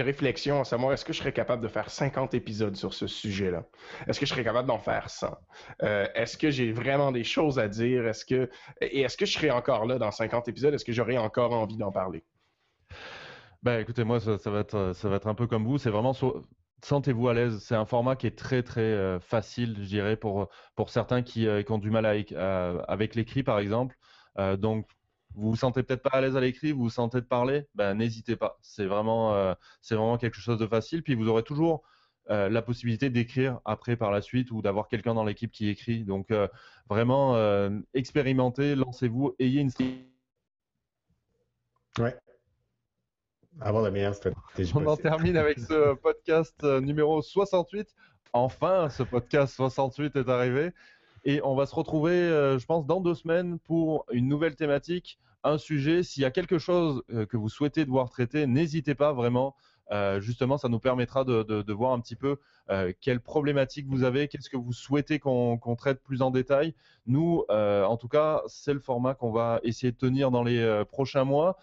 réflexion 0.00 0.60
à 0.60 0.64
savoir 0.64 0.92
est-ce 0.92 1.04
que 1.04 1.12
je 1.12 1.18
serais 1.18 1.32
capable 1.32 1.62
de 1.62 1.68
faire 1.68 1.90
50 1.90 2.34
épisodes 2.34 2.76
sur 2.76 2.94
ce 2.94 3.08
sujet-là? 3.08 3.64
Est-ce 4.06 4.20
que 4.20 4.26
je 4.26 4.30
serais 4.30 4.44
capable 4.44 4.68
d'en 4.68 4.78
faire 4.78 5.10
100? 5.10 5.36
Euh, 5.82 6.06
est-ce 6.14 6.38
que 6.38 6.50
j'ai 6.50 6.70
vraiment 6.70 7.10
des 7.10 7.24
choses 7.24 7.58
à 7.58 7.66
dire? 7.66 8.06
Est-ce 8.06 8.24
que, 8.24 8.48
et 8.80 9.00
est-ce 9.00 9.16
que 9.16 9.26
je 9.26 9.32
serais 9.32 9.50
encore 9.50 9.86
là 9.86 9.98
dans 9.98 10.12
50 10.12 10.46
épisodes? 10.46 10.72
Est-ce 10.72 10.84
que 10.84 10.92
j'aurais 10.92 11.18
encore 11.18 11.52
envie 11.52 11.76
d'en 11.76 11.90
parler? 11.90 12.24
Ben, 13.64 13.80
écoutez, 13.80 14.04
moi, 14.04 14.20
ça, 14.20 14.36
va 14.50 14.60
être, 14.60 14.92
ça 14.94 15.08
va 15.08 15.16
être 15.16 15.26
un 15.26 15.34
peu 15.34 15.48
comme 15.48 15.64
vous. 15.64 15.78
C'est 15.78 15.90
vraiment 15.90 16.14
sentez-vous 16.84 17.28
à 17.28 17.34
l'aise. 17.34 17.58
C'est 17.58 17.74
un 17.74 17.86
format 17.86 18.14
qui 18.14 18.28
est 18.28 18.38
très 18.38 18.62
très 18.62 18.82
euh, 18.82 19.18
facile, 19.18 19.74
je 19.80 19.88
dirais, 19.88 20.16
pour, 20.16 20.48
pour 20.76 20.90
certains 20.90 21.22
qui, 21.22 21.48
euh, 21.48 21.64
ont 21.70 21.78
du 21.78 21.90
mal 21.90 22.06
avec 22.06 23.16
l'écrit, 23.16 23.42
par 23.42 23.58
exemple. 23.58 23.96
donc, 24.58 24.86
vous 25.36 25.50
vous 25.50 25.56
sentez 25.56 25.82
peut-être 25.82 26.02
pas 26.02 26.16
à 26.16 26.20
l'aise 26.22 26.34
à 26.34 26.40
l'écrit, 26.40 26.72
vous 26.72 26.84
vous 26.84 26.90
sentez 26.90 27.20
de 27.20 27.26
parler, 27.26 27.66
ben 27.74 27.94
n'hésitez 27.94 28.36
pas. 28.36 28.58
C'est 28.62 28.86
vraiment, 28.86 29.34
euh, 29.34 29.54
c'est 29.82 29.94
vraiment 29.94 30.16
quelque 30.16 30.40
chose 30.40 30.58
de 30.58 30.66
facile. 30.66 31.02
Puis 31.02 31.14
vous 31.14 31.28
aurez 31.28 31.42
toujours 31.42 31.82
euh, 32.30 32.48
la 32.48 32.62
possibilité 32.62 33.10
d'écrire 33.10 33.60
après 33.66 33.96
par 33.96 34.10
la 34.10 34.22
suite 34.22 34.50
ou 34.50 34.62
d'avoir 34.62 34.88
quelqu'un 34.88 35.12
dans 35.12 35.24
l'équipe 35.24 35.52
qui 35.52 35.68
écrit. 35.68 36.04
Donc 36.04 36.30
euh, 36.30 36.48
vraiment 36.88 37.36
expérimentez, 37.92 38.74
lancez-vous, 38.74 39.36
ayez 39.38 39.60
une 39.60 39.70
Ouais. 41.98 42.16
Avoir 43.60 43.82
la 43.82 43.90
meilleure 43.90 44.14
stratégie. 44.14 44.72
On 44.74 44.86
en 44.86 44.96
termine 44.96 45.36
avec 45.36 45.58
ce 45.58 45.94
podcast 46.02 46.62
numéro 46.62 47.20
68. 47.20 47.94
Enfin, 48.32 48.88
ce 48.88 49.02
podcast 49.02 49.54
68 49.54 50.16
est 50.16 50.28
arrivé. 50.28 50.72
Et 51.24 51.40
on 51.42 51.54
va 51.54 51.66
se 51.66 51.74
retrouver, 51.74 52.12
je 52.58 52.64
pense, 52.66 52.86
dans 52.86 53.00
deux 53.00 53.14
semaines 53.14 53.58
pour 53.58 54.04
une 54.12 54.28
nouvelle 54.28 54.56
thématique 54.56 55.18
un 55.46 55.58
sujet. 55.58 56.02
S'il 56.02 56.22
y 56.22 56.26
a 56.26 56.30
quelque 56.30 56.58
chose 56.58 57.02
euh, 57.12 57.26
que 57.26 57.36
vous 57.36 57.48
souhaitez 57.48 57.84
devoir 57.84 58.10
traiter, 58.10 58.46
n'hésitez 58.46 58.94
pas 58.94 59.12
vraiment. 59.12 59.54
Euh, 59.92 60.20
justement, 60.20 60.58
ça 60.58 60.68
nous 60.68 60.80
permettra 60.80 61.24
de, 61.24 61.72
voir 61.72 61.92
un 61.92 62.00
petit 62.00 62.16
peu 62.16 62.38
euh, 62.70 62.92
quelles 63.00 63.20
problématiques 63.20 63.86
vous 63.86 64.02
avez, 64.02 64.26
qu'est-ce 64.26 64.50
que 64.50 64.56
vous 64.56 64.72
souhaitez 64.72 65.20
qu'on 65.20 65.76
traite 65.78 66.02
plus 66.02 66.22
en 66.22 66.32
détail. 66.32 66.74
Nous, 67.06 67.44
en 67.48 67.96
tout 67.96 68.08
cas, 68.08 68.42
c'est 68.48 68.74
le 68.74 68.80
format 68.80 69.14
qu'on 69.14 69.30
va 69.30 69.60
essayer 69.62 69.92
de 69.92 69.96
tenir 69.96 70.32
dans 70.32 70.42
les 70.42 70.82
prochains 70.90 71.22
mois. 71.22 71.56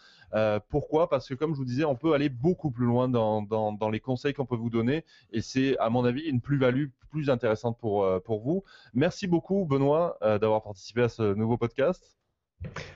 pourquoi? 0.70 1.10
Parce 1.10 1.28
que, 1.28 1.34
comme 1.34 1.52
je 1.52 1.58
vous 1.58 1.66
disais, 1.66 1.84
on 1.84 1.96
peut 1.96 2.14
aller 2.14 2.30
beaucoup 2.30 2.72
plus 2.72 2.86
loin 2.86 3.10
dans, 3.10 3.42
dans 3.42 3.90
les 3.90 4.00
conseils 4.00 4.34
qu'on 4.34 4.46
peut 4.46 4.56
vous 4.56 4.70
donner 4.70 5.04
et 5.34 5.42
c'est, 5.42 5.78
à 5.80 5.90
mon 5.90 6.06
avis, 6.06 6.22
une 6.22 6.40
plus-value 6.40 6.88
plus 7.10 7.30
intéressante 7.30 7.78
pour, 7.78 8.08
pour 8.24 8.40
vous. 8.40 8.64
Merci 8.94 9.28
beaucoup, 9.28 9.66
Benoît, 9.66 10.18
d'avoir 10.22 10.64
participé 10.64 11.02
à 11.02 11.10
ce 11.10 11.34
nouveau 11.34 11.58
podcast. 11.58 12.16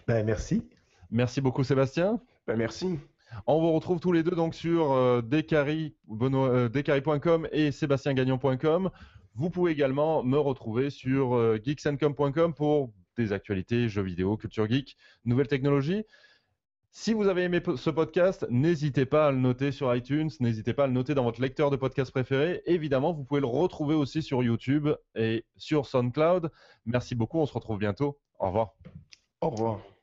Ben, 0.07 0.25
merci. 0.25 0.63
Merci 1.11 1.41
beaucoup 1.41 1.63
Sébastien. 1.63 2.19
Ben, 2.47 2.57
merci. 2.57 2.99
On 3.45 3.59
vous 3.59 3.71
retrouve 3.71 3.99
tous 3.99 4.11
les 4.11 4.23
deux 4.23 4.35
donc 4.35 4.55
sur 4.55 4.93
euh, 4.93 5.21
decari.com 5.21 5.95
euh, 6.33 7.49
et 7.51 7.71
sébastiengagnon.com. 7.71 8.89
Vous 9.35 9.49
pouvez 9.49 9.71
également 9.71 10.23
me 10.23 10.37
retrouver 10.37 10.89
sur 10.89 11.35
euh, 11.35 11.59
geeksandcom.com 11.63 12.53
pour 12.53 12.91
des 13.17 13.33
actualités, 13.33 13.89
jeux 13.89 14.03
vidéo, 14.03 14.37
culture 14.37 14.67
geek, 14.69 14.97
nouvelles 15.25 15.47
technologies. 15.47 16.05
Si 16.91 17.13
vous 17.13 17.27
avez 17.27 17.43
aimé 17.43 17.61
ce 17.75 17.89
podcast, 17.91 18.47
n'hésitez 18.49 19.05
pas 19.05 19.27
à 19.27 19.31
le 19.31 19.37
noter 19.37 19.71
sur 19.71 19.93
iTunes, 19.93 20.31
n'hésitez 20.39 20.73
pas 20.73 20.85
à 20.85 20.87
le 20.87 20.93
noter 20.93 21.13
dans 21.13 21.23
votre 21.23 21.41
lecteur 21.41 21.69
de 21.69 21.75
podcast 21.75 22.11
préféré. 22.11 22.63
Évidemment, 22.65 23.13
vous 23.13 23.23
pouvez 23.23 23.41
le 23.41 23.47
retrouver 23.47 23.93
aussi 23.93 24.23
sur 24.23 24.41
YouTube 24.41 24.89
et 25.13 25.45
sur 25.57 25.85
SoundCloud. 25.85 26.49
Merci 26.85 27.13
beaucoup, 27.13 27.37
on 27.37 27.45
se 27.45 27.53
retrouve 27.53 27.77
bientôt. 27.77 28.17
Au 28.39 28.47
revoir. 28.47 28.73
Au 29.41 29.49
revoir. 29.49 29.96